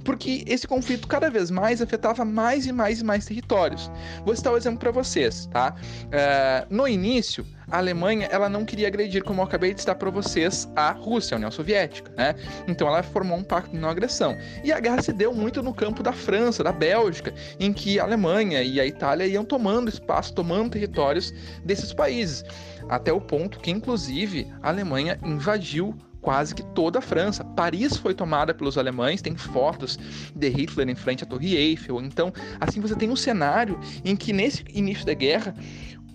Porque 0.04 0.44
esse 0.46 0.66
conflito 0.66 1.06
cada 1.06 1.30
vez 1.30 1.50
mais 1.50 1.80
afetava 1.80 2.24
mais 2.24 2.66
e 2.66 2.72
mais 2.72 3.00
e 3.00 3.04
mais 3.04 3.24
territórios. 3.24 3.90
Vou 4.24 4.34
citar 4.34 4.52
um 4.52 4.56
exemplo 4.56 4.78
para 4.78 4.90
vocês, 4.90 5.46
tá? 5.46 5.74
Uh, 6.06 6.74
no 6.74 6.88
início, 6.88 7.46
a 7.70 7.78
Alemanha 7.78 8.28
ela 8.30 8.48
não 8.48 8.64
queria 8.64 8.88
agredir, 8.88 9.24
como 9.24 9.40
eu 9.40 9.44
acabei 9.44 9.72
de 9.72 9.80
citar 9.80 9.94
para 9.94 10.10
vocês, 10.10 10.68
a 10.76 10.92
Rússia, 10.92 11.34
a 11.34 11.36
União 11.36 11.50
Soviética, 11.50 12.12
né? 12.16 12.34
Então 12.68 12.86
ela 12.86 13.02
formou 13.02 13.38
um 13.38 13.42
pacto 13.42 13.70
de 13.70 13.78
não 13.78 13.88
agressão. 13.88 14.36
E 14.62 14.72
a 14.72 14.80
guerra 14.80 15.00
se 15.00 15.12
deu 15.12 15.32
muito 15.32 15.62
no 15.62 15.72
campo 15.72 16.02
da 16.02 16.12
França, 16.12 16.62
da 16.62 16.72
Bélgica, 16.72 17.32
em 17.58 17.72
que 17.72 17.98
a 17.98 18.04
Alemanha 18.04 18.62
e 18.62 18.78
a 18.80 18.86
Itália 18.86 19.26
iam 19.26 19.44
tomando 19.44 19.88
espaço, 19.88 20.34
tomando 20.34 20.72
territórios 20.72 21.32
desses 21.64 21.92
países, 21.92 22.44
até 22.88 23.12
o 23.12 23.20
ponto 23.20 23.58
que, 23.60 23.70
inclusive, 23.70 24.52
a 24.62 24.68
Alemanha 24.68 25.18
invadiu 25.24 25.96
quase 26.22 26.54
que 26.54 26.62
toda 26.62 27.00
a 27.00 27.02
França. 27.02 27.44
Paris 27.44 27.96
foi 27.96 28.14
tomada 28.14 28.54
pelos 28.54 28.78
alemães, 28.78 29.20
tem 29.20 29.37
fotos 29.37 29.98
de 30.35 30.48
Hitler 30.48 30.88
em 30.88 30.94
frente 30.94 31.24
à 31.24 31.26
Torre 31.26 31.56
Eiffel. 31.56 32.00
Então, 32.00 32.32
assim 32.58 32.80
você 32.80 32.94
tem 32.94 33.11
um 33.11 33.16
cenário 33.16 33.78
em 34.04 34.16
que 34.16 34.32
nesse 34.32 34.64
início 34.72 35.04
da 35.04 35.12
guerra 35.12 35.54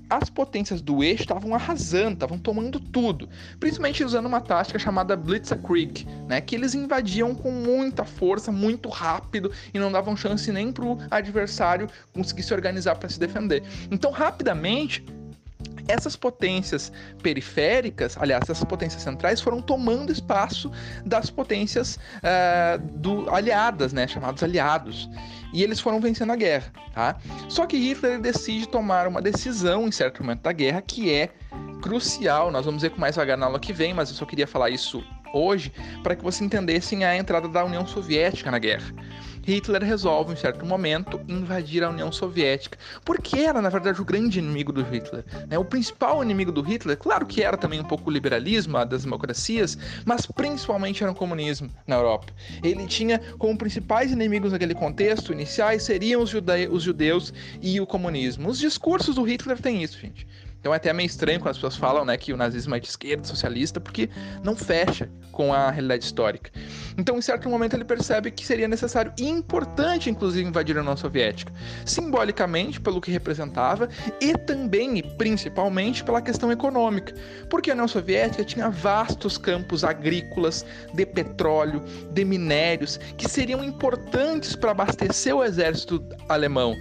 as 0.10 0.30
potências 0.30 0.82
do 0.82 1.04
eixo 1.04 1.24
estavam 1.24 1.54
arrasando, 1.54 2.14
estavam 2.14 2.40
tomando 2.40 2.80
tudo, 2.80 3.28
principalmente 3.60 4.04
usando 4.04 4.26
uma 4.26 4.40
tática 4.40 4.80
chamada 4.80 5.18
Blitzkrieg, 5.18 6.08
né, 6.28 6.40
que 6.40 6.56
eles 6.56 6.74
invadiam 6.74 7.36
com 7.36 7.52
muita 7.52 8.06
força, 8.06 8.52
muito 8.52 8.88
rápido 8.90 9.52
e 9.74 9.80
não 9.80 9.92
davam 9.92 10.16
chance 10.16 10.50
nem 10.52 10.72
para 10.72 10.86
o 10.86 10.98
adversário 11.12 11.90
conseguir 12.14 12.44
se 12.44 12.54
organizar 12.54 12.96
para 12.96 13.10
se 13.10 13.20
defender. 13.20 13.64
Então, 13.92 14.12
rapidamente, 14.12 15.04
essas 15.88 16.16
potências 16.16 16.92
periféricas, 17.22 18.18
aliás, 18.18 18.44
essas 18.44 18.64
potências 18.64 19.02
centrais, 19.02 19.42
foram 19.42 19.62
tomando 19.62 20.12
espaço 20.12 20.72
das 21.06 21.30
potências 21.30 21.98
uh, 22.18 22.80
do, 22.98 23.30
aliadas, 23.34 23.94
né, 23.94 24.08
chamados 24.08 24.44
aliados. 24.44 25.10
E 25.54 25.64
eles 25.64 25.80
foram 25.80 26.00
vencendo 26.02 26.32
a 26.32 26.36
guerra, 26.36 26.72
tá? 26.94 27.18
Só 27.48 27.66
que 27.66 27.78
Hitler 27.78 28.20
decide 28.20 28.68
tomar 28.68 29.08
uma 29.08 29.22
decisão 29.22 29.88
em 29.88 29.92
certo 29.92 30.22
momento 30.22 30.42
da 30.42 30.52
guerra 30.52 30.82
que 30.82 31.14
é 31.14 31.30
crucial. 31.82 32.52
Nós 32.52 32.66
vamos 32.66 32.82
ver 32.82 32.90
com 32.90 33.00
mais 33.00 33.16
vagar 33.16 33.38
na 33.38 33.46
aula 33.46 33.60
que 33.60 33.72
vem, 33.72 33.94
mas 33.94 34.10
eu 34.10 34.16
só 34.16 34.26
queria 34.26 34.46
falar 34.46 34.70
isso 34.70 35.04
hoje 35.34 35.72
para 36.04 36.16
que 36.16 36.24
vocês 36.24 36.42
entendessem 36.42 37.06
a 37.06 37.16
entrada 37.16 37.48
da 37.48 37.64
União 37.64 37.86
Soviética 37.86 38.52
na 38.52 38.60
guerra. 38.60 38.94
Hitler 39.48 39.82
resolve, 39.82 40.34
em 40.34 40.36
certo 40.36 40.66
momento, 40.66 41.22
invadir 41.26 41.82
a 41.82 41.90
União 41.90 42.12
Soviética, 42.12 42.78
porque 43.06 43.40
era, 43.40 43.62
na 43.62 43.70
verdade, 43.70 44.02
o 44.02 44.04
grande 44.04 44.40
inimigo 44.40 44.74
do 44.74 44.84
Hitler. 44.84 45.24
Né? 45.48 45.58
O 45.58 45.64
principal 45.64 46.22
inimigo 46.22 46.52
do 46.52 46.62
Hitler, 46.62 46.98
claro 46.98 47.26
que 47.26 47.42
era 47.42 47.56
também 47.56 47.80
um 47.80 47.86
pouco 47.86 48.10
o 48.10 48.14
liberalismo, 48.14 48.78
das 48.86 49.06
democracias, 49.06 49.78
mas 50.06 50.26
principalmente 50.26 51.02
era 51.02 51.14
o 51.14 51.16
comunismo 51.16 51.70
na 51.88 51.96
Europa. 51.96 52.34
Ele 52.62 52.86
tinha 52.86 53.22
como 53.38 53.58
principais 53.58 54.12
inimigos 54.12 54.52
naquele 54.52 54.76
contexto 54.76 55.32
iniciais 55.32 55.84
seriam 55.84 56.22
os, 56.22 56.30
jude 56.30 56.68
os 56.70 56.84
judeus 56.84 57.34
e 57.62 57.80
o 57.80 57.88
comunismo. 57.88 58.50
Os 58.50 58.60
discursos 58.60 59.16
do 59.16 59.24
Hitler 59.24 59.58
têm 59.62 59.82
isso, 59.82 59.98
gente. 59.98 60.28
Então 60.68 60.74
é 60.74 60.78
até 60.78 60.92
meio 60.92 61.08
estranho 61.08 61.40
quando 61.40 61.52
as 61.52 61.56
pessoas 61.56 61.78
falam 61.78 62.04
né, 62.04 62.18
que 62.18 62.34
o 62.34 62.36
nazismo 62.36 62.76
é 62.76 62.80
de 62.82 62.88
esquerda, 62.88 63.26
socialista, 63.26 63.80
porque 63.80 64.10
não 64.44 64.54
fecha 64.54 65.10
com 65.32 65.54
a 65.54 65.72
realidade 65.72 66.04
histórica. 66.04 66.52
Então, 66.98 67.18
em 67.18 67.22
certo 67.22 67.48
momento, 67.48 67.74
ele 67.74 67.86
percebe 67.86 68.30
que 68.30 68.46
seria 68.46 68.68
necessário 68.68 69.14
e 69.18 69.30
importante, 69.30 70.10
inclusive, 70.10 70.46
invadir 70.46 70.78
a 70.78 70.82
União 70.82 70.98
Soviética, 70.98 71.54
simbolicamente 71.86 72.82
pelo 72.82 73.00
que 73.00 73.10
representava 73.10 73.88
e 74.20 74.34
também 74.40 74.98
e 74.98 75.04
principalmente 75.04 76.04
pela 76.04 76.22
questão 76.22 76.52
econômica, 76.52 77.14
porque 77.50 77.70
a 77.70 77.74
União 77.74 77.88
Soviética 77.88 78.44
tinha 78.44 78.70
vastos 78.70 79.38
campos 79.38 79.86
agrícolas, 79.86 80.66
de 80.94 81.06
petróleo, 81.06 81.82
de 82.12 82.26
minérios, 82.26 83.00
que 83.16 83.30
seriam 83.30 83.64
importantes 83.64 84.54
para 84.54 84.72
abastecer 84.72 85.34
o 85.34 85.46
exército 85.46 86.06
alemão. 86.28 86.76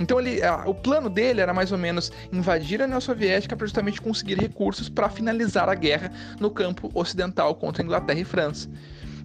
Então 0.00 0.18
ele, 0.18 0.40
o 0.66 0.74
plano 0.74 1.10
dele 1.10 1.42
era 1.42 1.52
mais 1.52 1.70
ou 1.70 1.78
menos 1.78 2.10
invadir 2.32 2.80
a 2.80 2.86
União 2.86 3.00
Soviética 3.00 3.54
para 3.54 3.66
justamente 3.66 4.00
conseguir 4.00 4.38
recursos 4.38 4.88
para 4.88 5.10
finalizar 5.10 5.68
a 5.68 5.74
guerra 5.74 6.10
no 6.40 6.50
campo 6.50 6.90
ocidental 6.94 7.54
contra 7.54 7.82
a 7.82 7.84
Inglaterra 7.84 8.18
e 8.18 8.24
França. 8.24 8.68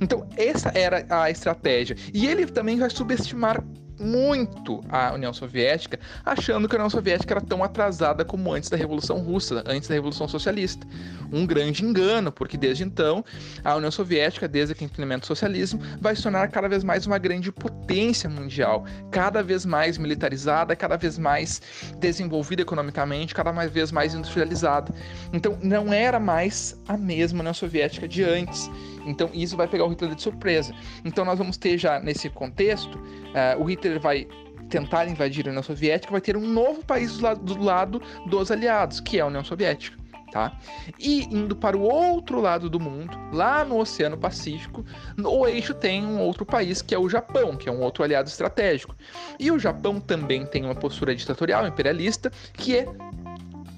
Então 0.01 0.27
essa 0.35 0.71
era 0.75 1.05
a 1.09 1.31
estratégia. 1.31 1.95
E 2.13 2.27
ele 2.27 2.45
também 2.45 2.77
vai 2.77 2.89
subestimar 2.89 3.63
muito 3.99 4.83
a 4.89 5.13
União 5.13 5.33
Soviética, 5.33 5.99
achando 6.25 6.67
que 6.67 6.75
a 6.75 6.77
União 6.77 6.89
Soviética 6.89 7.33
era 7.33 7.41
tão 7.41 7.63
atrasada 7.63 8.25
como 8.25 8.53
antes 8.53 8.69
da 8.69 8.77
Revolução 8.77 9.19
Russa, 9.19 9.63
antes 9.65 9.87
da 9.87 9.95
Revolução 9.95 10.27
Socialista. 10.27 10.85
Um 11.31 11.45
grande 11.45 11.83
engano, 11.83 12.31
porque 12.31 12.57
desde 12.57 12.83
então 12.83 13.23
a 13.63 13.75
União 13.75 13.91
Soviética, 13.91 14.47
desde 14.47 14.75
que 14.75 14.85
implementa 14.85 15.23
o 15.23 15.27
socialismo, 15.27 15.81
vai 15.99 16.15
se 16.15 16.23
tornar 16.23 16.49
cada 16.49 16.67
vez 16.67 16.83
mais 16.83 17.05
uma 17.05 17.17
grande 17.17 17.51
potência 17.51 18.29
mundial, 18.29 18.85
cada 19.11 19.41
vez 19.41 19.65
mais 19.65 19.97
militarizada, 19.97 20.75
cada 20.75 20.97
vez 20.97 21.17
mais 21.17 21.61
desenvolvida 21.97 22.61
economicamente, 22.61 23.33
cada 23.33 23.51
vez 23.67 23.91
mais 23.91 24.13
industrializada. 24.13 24.93
Então 25.33 25.57
não 25.61 25.93
era 25.93 26.19
mais 26.19 26.79
a 26.87 26.97
mesma 26.97 27.39
União 27.39 27.53
Soviética 27.53 28.07
de 28.07 28.23
antes. 28.23 28.69
Então 29.05 29.29
isso 29.33 29.55
vai 29.55 29.67
pegar 29.67 29.85
o 29.85 29.89
Hitler 29.89 30.15
de 30.15 30.21
surpresa. 30.21 30.73
Então 31.03 31.23
nós 31.23 31.37
vamos 31.37 31.57
ter 31.57 31.77
já 31.77 31.99
nesse 31.99 32.29
contexto, 32.29 32.97
uh, 32.97 33.61
o 33.61 33.63
Hitler 33.65 33.84
vai 33.99 34.27
tentar 34.69 35.07
invadir 35.07 35.45
a 35.45 35.49
União 35.49 35.63
Soviética, 35.63 36.11
vai 36.11 36.21
ter 36.21 36.35
um 36.35 36.47
novo 36.47 36.83
país 36.83 37.17
do 37.17 37.23
lado, 37.23 37.41
do 37.41 37.63
lado 37.63 38.01
dos 38.27 38.51
aliados, 38.51 38.99
que 38.99 39.17
é 39.17 39.21
a 39.21 39.27
União 39.27 39.43
Soviética. 39.43 39.97
Tá? 40.31 40.51
E 40.99 41.23
indo 41.33 41.55
para 41.55 41.77
o 41.77 41.81
outro 41.81 42.41
lado 42.41 42.69
do 42.69 42.77
mundo, 42.77 43.17
lá 43.31 43.63
no 43.63 43.79
Oceano 43.79 44.17
Pacífico, 44.17 44.83
o 45.17 45.47
eixo 45.47 45.73
tem 45.73 46.05
um 46.05 46.19
outro 46.19 46.45
país 46.45 46.81
que 46.81 46.93
é 46.93 46.99
o 46.99 47.07
Japão, 47.07 47.55
que 47.55 47.69
é 47.69 47.71
um 47.71 47.79
outro 47.79 48.03
aliado 48.03 48.27
estratégico. 48.27 48.93
E 49.39 49.49
o 49.49 49.57
Japão 49.57 49.97
também 49.97 50.45
tem 50.45 50.65
uma 50.65 50.75
postura 50.75 51.15
ditatorial, 51.15 51.65
imperialista, 51.65 52.29
que 52.53 52.75
é 52.75 52.85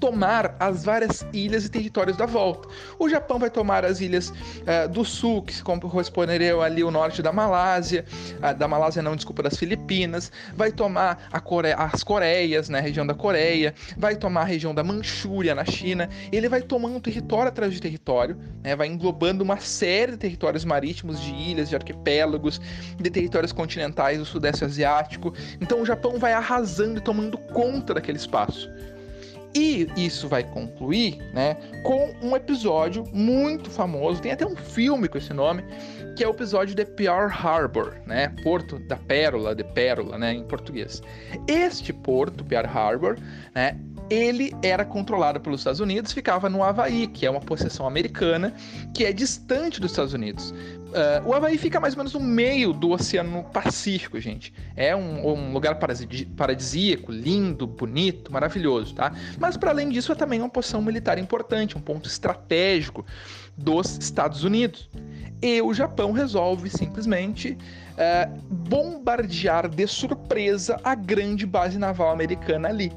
tomar 0.00 0.56
as 0.58 0.84
várias 0.84 1.26
ilhas 1.32 1.64
e 1.64 1.68
territórios 1.68 2.16
da 2.16 2.26
volta. 2.26 2.68
O 2.98 3.08
Japão 3.08 3.38
vai 3.38 3.50
tomar 3.50 3.84
as 3.84 4.00
ilhas 4.00 4.30
uh, 4.30 4.88
do 4.88 5.04
sul, 5.04 5.42
que 5.42 5.62
corresponderiam 5.62 6.60
ali 6.60 6.82
o 6.84 6.90
norte 6.90 7.22
da 7.22 7.32
Malásia, 7.32 8.04
uh, 8.38 8.56
da 8.56 8.68
Malásia 8.68 9.02
não, 9.02 9.16
desculpa, 9.16 9.42
das 9.42 9.56
Filipinas, 9.56 10.30
vai 10.54 10.72
tomar 10.72 11.28
as 11.32 12.02
Coreias, 12.02 12.68
né, 12.68 12.78
a 12.78 12.82
região 12.82 13.06
da 13.06 13.14
Coreia, 13.14 13.74
vai 13.96 14.16
tomar 14.16 14.42
a 14.42 14.44
região 14.44 14.74
da 14.74 14.82
Manchúria 14.82 15.54
na 15.54 15.64
China, 15.64 16.08
ele 16.32 16.48
vai 16.48 16.62
tomando 16.62 17.00
território 17.00 17.48
atrás 17.48 17.72
de 17.72 17.80
território, 17.80 18.36
né, 18.62 18.74
vai 18.76 18.86
englobando 18.86 19.42
uma 19.42 19.58
série 19.58 20.12
de 20.12 20.18
territórios 20.18 20.64
marítimos, 20.64 21.20
de 21.20 21.32
ilhas, 21.32 21.68
de 21.68 21.76
arquipélagos, 21.76 22.60
de 22.96 23.10
territórios 23.10 23.52
continentais 23.52 24.18
do 24.18 24.24
Sudeste 24.24 24.64
Asiático. 24.64 25.32
Então 25.60 25.82
o 25.82 25.86
Japão 25.86 26.18
vai 26.18 26.32
arrasando 26.32 26.98
e 26.98 27.00
tomando 27.00 27.38
conta 27.38 27.94
daquele 27.94 28.18
espaço. 28.18 28.70
E 29.54 29.88
isso 29.96 30.28
vai 30.28 30.44
concluir, 30.44 31.18
né, 31.32 31.56
com 31.82 32.14
um 32.22 32.36
episódio 32.36 33.04
muito 33.12 33.70
famoso, 33.70 34.20
tem 34.20 34.32
até 34.32 34.46
um 34.46 34.56
filme 34.56 35.08
com 35.08 35.18
esse 35.18 35.32
nome, 35.32 35.64
que 36.16 36.22
é 36.22 36.28
o 36.28 36.30
episódio 36.30 36.74
de 36.74 36.84
Pearl 36.84 37.30
Harbor, 37.30 37.94
né, 38.06 38.34
Porto 38.42 38.78
da 38.80 38.96
Pérola, 38.96 39.54
de 39.54 39.64
Pérola, 39.64 40.18
né, 40.18 40.34
em 40.34 40.44
português. 40.44 41.02
Este 41.46 41.92
porto, 41.92 42.44
Pearl 42.44 42.66
Harbor, 42.66 43.16
né, 43.54 43.78
ele 44.10 44.54
era 44.62 44.84
controlado 44.84 45.40
pelos 45.40 45.60
Estados 45.60 45.80
Unidos, 45.80 46.12
ficava 46.12 46.48
no 46.48 46.62
Havaí, 46.62 47.06
que 47.06 47.26
é 47.26 47.30
uma 47.30 47.40
possessão 47.40 47.86
americana, 47.86 48.54
que 48.94 49.04
é 49.04 49.12
distante 49.12 49.80
dos 49.80 49.90
Estados 49.90 50.14
Unidos. 50.14 50.50
Uh, 50.50 51.28
o 51.28 51.34
Havaí 51.34 51.58
fica 51.58 51.78
mais 51.78 51.92
ou 51.92 51.98
menos 51.98 52.14
no 52.14 52.20
meio 52.20 52.72
do 52.72 52.90
Oceano 52.90 53.44
Pacífico, 53.52 54.18
gente. 54.18 54.54
É 54.74 54.96
um, 54.96 55.26
um 55.26 55.52
lugar 55.52 55.78
paradisíaco, 56.36 57.12
lindo, 57.12 57.66
bonito, 57.66 58.32
maravilhoso, 58.32 58.94
tá? 58.94 59.12
Mas 59.38 59.56
para 59.56 59.70
além 59.70 59.90
disso, 59.90 60.12
é 60.12 60.14
também 60.14 60.40
uma 60.40 60.48
posição 60.48 60.80
militar 60.80 61.18
importante, 61.18 61.76
um 61.76 61.80
ponto 61.80 62.08
estratégico 62.08 63.04
dos 63.56 63.98
Estados 63.98 64.44
Unidos. 64.44 64.88
E 65.42 65.60
o 65.60 65.74
Japão 65.74 66.12
resolve 66.12 66.70
simplesmente 66.70 67.52
uh, 67.52 68.40
bombardear 68.50 69.68
de 69.68 69.86
surpresa 69.86 70.80
a 70.82 70.94
grande 70.94 71.44
base 71.44 71.78
naval 71.78 72.10
americana 72.10 72.68
ali. 72.68 72.90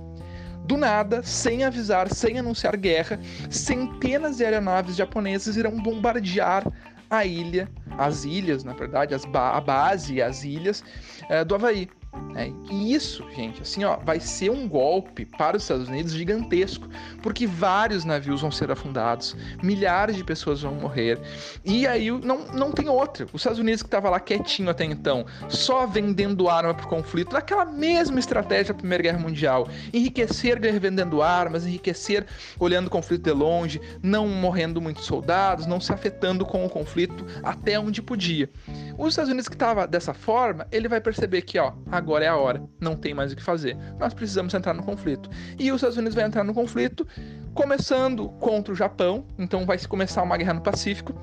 Do 0.72 0.78
nada, 0.78 1.22
sem 1.22 1.66
avisar, 1.66 2.08
sem 2.14 2.40
anunciar 2.40 2.78
guerra, 2.78 3.20
centenas 3.50 4.38
de 4.38 4.46
aeronaves 4.46 4.96
japonesas 4.96 5.58
irão 5.58 5.78
bombardear 5.82 6.66
a 7.10 7.26
ilha, 7.26 7.70
as 7.98 8.24
ilhas, 8.24 8.64
na 8.64 8.72
verdade, 8.72 9.14
as 9.14 9.26
ba 9.26 9.58
a 9.58 9.60
base 9.60 10.14
e 10.14 10.22
as 10.22 10.46
ilhas 10.46 10.82
é, 11.28 11.44
do 11.44 11.56
Havaí. 11.56 11.90
É, 12.36 12.52
e 12.69 12.93
isso, 12.93 13.26
gente, 13.36 13.62
assim, 13.62 13.84
ó, 13.84 13.97
vai 13.97 14.19
ser 14.19 14.50
um 14.50 14.67
golpe 14.67 15.26
para 15.26 15.58
os 15.58 15.63
Estados 15.63 15.88
Unidos 15.88 16.13
gigantesco, 16.13 16.88
porque 17.21 17.45
vários 17.45 18.06
navios 18.06 18.41
vão 18.41 18.52
ser 18.52 18.71
afundados, 18.71 19.36
milhares 19.62 20.15
de 20.15 20.24
pessoas 20.24 20.62
vão 20.62 20.74
morrer, 20.74 21.19
e 21.63 21.86
aí 21.86 22.10
não, 22.10 22.45
não 22.54 22.71
tem 22.71 22.88
outra. 22.88 23.26
Os 23.34 23.41
Estados 23.41 23.60
Unidos 23.60 23.82
que 23.82 23.88
estava 23.88 24.10
lá 24.10 24.19
quietinho 24.19 24.69
até 24.69 24.86
então, 24.86 25.26
só 25.50 25.86
vendendo 25.86 26.50
arma 26.50 26.74
para 26.74 26.86
o 26.86 26.89
conflito, 26.89 27.32
daquela 27.32 27.65
mesma 27.65 28.19
estratégia 28.19 28.74
da 28.74 28.80
Primeira 28.80 29.04
Guerra 29.04 29.19
Mundial, 29.19 29.67
enriquecer 29.93 30.60
vendendo 30.80 31.21
armas, 31.21 31.65
enriquecer 31.65 32.26
olhando 32.60 32.88
o 32.88 32.89
conflito 32.89 33.24
de 33.24 33.32
longe, 33.32 33.82
não 34.02 34.28
morrendo 34.28 34.82
muitos 34.82 35.06
soldados, 35.06 35.65
não 35.65 35.82
se 35.82 35.91
afetando 35.91 36.45
com 36.45 36.65
o 36.65 36.69
conflito 36.69 37.26
até 37.43 37.80
onde 37.80 38.02
podia. 38.02 38.50
Os 38.97 39.10
Estados 39.10 39.30
Unidos 39.30 39.50
que 39.50 39.56
estava 39.56 39.86
dessa 39.86 40.13
forma, 40.13 40.65
ele 40.71 40.88
vai 40.88 41.02
perceber 41.02 41.41
que, 41.41 41.60
ó, 41.60 41.74
agora 42.02 42.26
é 42.26 42.28
a 42.28 42.36
hora, 42.36 42.62
não 42.80 42.96
tem 42.96 43.14
mais 43.14 43.32
o 43.32 43.36
que 43.36 43.44
fazer. 43.44 43.78
Nós 44.00 44.14
precisamos 44.14 44.54
entrar 44.54 44.74
no 44.74 44.84
conflito. 44.84 45.30
E 45.58 45.72
os 45.72 45.78
Estados 45.78 45.98
Unidos 45.98 46.16
vai 46.16 46.26
entrar 46.26 46.44
no 46.44 46.54
conflito, 46.54 47.08
começando 47.54 48.28
contra 48.40 48.74
o 48.74 48.76
Japão, 48.76 49.26
então 49.38 49.66
vai 49.66 49.78
se 49.78 49.88
começar 49.88 50.24
uma 50.24 50.36
guerra 50.36 50.56
no 50.56 50.62
Pacífico 50.62 51.14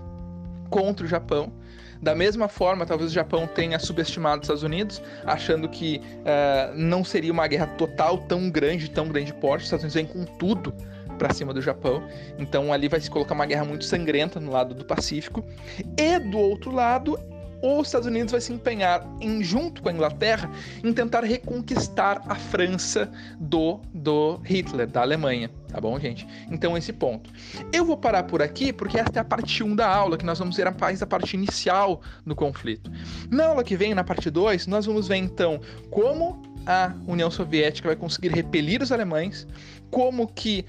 contra 0.70 1.04
o 1.04 1.08
Japão. 1.08 1.52
Da 2.00 2.14
mesma 2.14 2.46
forma, 2.46 2.86
talvez 2.86 3.10
o 3.10 3.14
Japão 3.14 3.46
tenha 3.46 3.78
subestimado 3.80 4.40
os 4.40 4.44
Estados 4.44 4.62
Unidos, 4.62 5.02
achando 5.26 5.68
que 5.68 6.00
uh, 6.20 6.72
não 6.76 7.02
seria 7.02 7.32
uma 7.32 7.46
guerra 7.48 7.66
total 7.66 8.18
tão 8.18 8.48
grande, 8.48 8.88
tão 8.88 9.08
grande 9.08 9.34
porte. 9.34 9.62
Os 9.62 9.64
Estados 9.64 9.82
Unidos 9.82 9.94
vêm 9.94 10.06
com 10.06 10.24
tudo 10.36 10.72
para 11.18 11.34
cima 11.34 11.52
do 11.52 11.60
Japão. 11.60 12.04
Então 12.38 12.72
ali 12.72 12.86
vai 12.86 13.00
se 13.00 13.10
colocar 13.10 13.34
uma 13.34 13.46
guerra 13.46 13.64
muito 13.64 13.84
sangrenta 13.84 14.38
no 14.38 14.52
lado 14.52 14.74
do 14.74 14.84
Pacífico. 14.84 15.44
E 15.98 16.20
do 16.20 16.38
outro 16.38 16.70
lado, 16.70 17.18
os 17.62 17.88
Estados 17.88 18.06
Unidos 18.06 18.32
vai 18.32 18.40
se 18.40 18.52
empenhar 18.52 19.04
em, 19.20 19.42
junto 19.42 19.82
com 19.82 19.88
a 19.88 19.92
Inglaterra, 19.92 20.50
em 20.82 20.92
tentar 20.92 21.24
reconquistar 21.24 22.22
a 22.28 22.34
França 22.34 23.10
do, 23.38 23.80
do 23.92 24.40
Hitler, 24.44 24.86
da 24.86 25.00
Alemanha. 25.00 25.50
Tá 25.68 25.80
bom, 25.80 25.98
gente? 25.98 26.26
Então, 26.50 26.76
esse 26.76 26.92
ponto. 26.92 27.30
Eu 27.72 27.84
vou 27.84 27.96
parar 27.96 28.22
por 28.22 28.40
aqui 28.40 28.72
porque 28.72 28.98
esta 28.98 29.18
é 29.18 29.22
a 29.22 29.24
parte 29.24 29.62
1 29.62 29.76
da 29.76 29.88
aula, 29.88 30.16
que 30.16 30.24
nós 30.24 30.38
vamos 30.38 30.56
ver 30.56 30.66
a 30.66 30.74
mais 30.78 31.02
a 31.02 31.06
parte 31.06 31.34
inicial 31.34 32.00
do 32.24 32.34
conflito. 32.34 32.90
Na 33.30 33.46
aula 33.46 33.64
que 33.64 33.76
vem, 33.76 33.94
na 33.94 34.04
parte 34.04 34.30
2, 34.30 34.66
nós 34.66 34.86
vamos 34.86 35.08
ver 35.08 35.16
então 35.16 35.60
como 35.90 36.40
a 36.66 36.94
União 37.06 37.30
Soviética 37.30 37.88
vai 37.88 37.96
conseguir 37.96 38.28
repelir 38.28 38.82
os 38.82 38.92
alemães, 38.92 39.46
como 39.90 40.26
que 40.26 40.64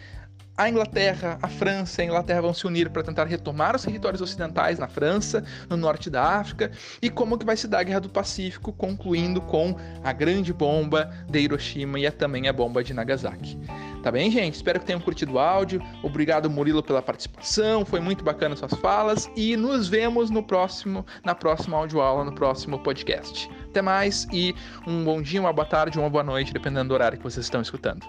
a 0.60 0.67
Inglaterra, 0.67 1.39
a 1.41 1.48
França 1.48 2.02
e 2.02 2.04
a 2.04 2.08
Inglaterra 2.08 2.41
vão 2.41 2.54
se 2.54 2.67
unir 2.67 2.89
para 2.89 3.02
tentar 3.02 3.24
retomar 3.24 3.78
os 3.78 3.86
territórios 3.86 4.22
ocidentais 4.22 4.78
na 4.78 4.89
França, 4.89 5.41
no 5.69 5.78
norte 5.78 6.10
da 6.10 6.22
África, 6.22 6.69
e 7.02 7.10
como 7.10 7.38
que 7.38 7.45
vai 7.45 7.56
se 7.56 7.65
dar 7.65 7.80
a 7.80 7.84
Guerra 7.84 8.02
do 8.02 8.10
Pacífico, 8.10 8.74
concluindo 8.74 9.39
com 9.39 9.74
a 10.04 10.12
grande 10.12 10.52
bomba 10.52 11.10
de 11.30 11.39
Hiroshima 11.39 11.98
e 11.98 12.12
também 12.12 12.50
a 12.50 12.52
bomba 12.52 12.84
de 12.84 12.93
Nagasaki. 12.93 13.58
Tá 14.04 14.12
bem, 14.12 14.30
gente? 14.30 14.56
Espero 14.56 14.82
que 14.82 14.86
tenham 14.86 15.00
curtido 15.00 15.34
o 15.34 15.39
áudio. 15.39 15.82
Obrigado, 16.04 16.50
Murilo, 16.50 16.84
pela 16.84 17.02
participação. 17.02 17.86
Foi 17.86 18.02
muito 18.02 18.22
bacana 18.22 18.54
suas 18.54 18.74
falas 18.74 19.32
e 19.38 19.56
nos 19.56 19.88
vemos 19.88 20.30
no 20.30 20.43
próximo, 20.43 21.06
na 21.24 21.34
próxima 21.34 21.78
audioaula, 21.78 22.26
no 22.26 22.36
próximo 22.36 22.80
podcast. 22.80 23.50
Até 23.69 23.82
mais 23.82 24.28
e 24.34 24.54
um 24.86 25.06
bom 25.06 25.22
dia, 25.22 25.39
uma 25.39 25.54
boa 25.54 25.65
tarde, 25.65 25.98
uma 25.98 26.10
boa 26.10 26.24
noite, 26.24 26.52
dependendo 26.52 26.89
do 26.89 26.93
horário 26.93 27.17
que 27.17 27.24
vocês 27.24 27.45
estão 27.45 27.62
escutando. 27.62 28.06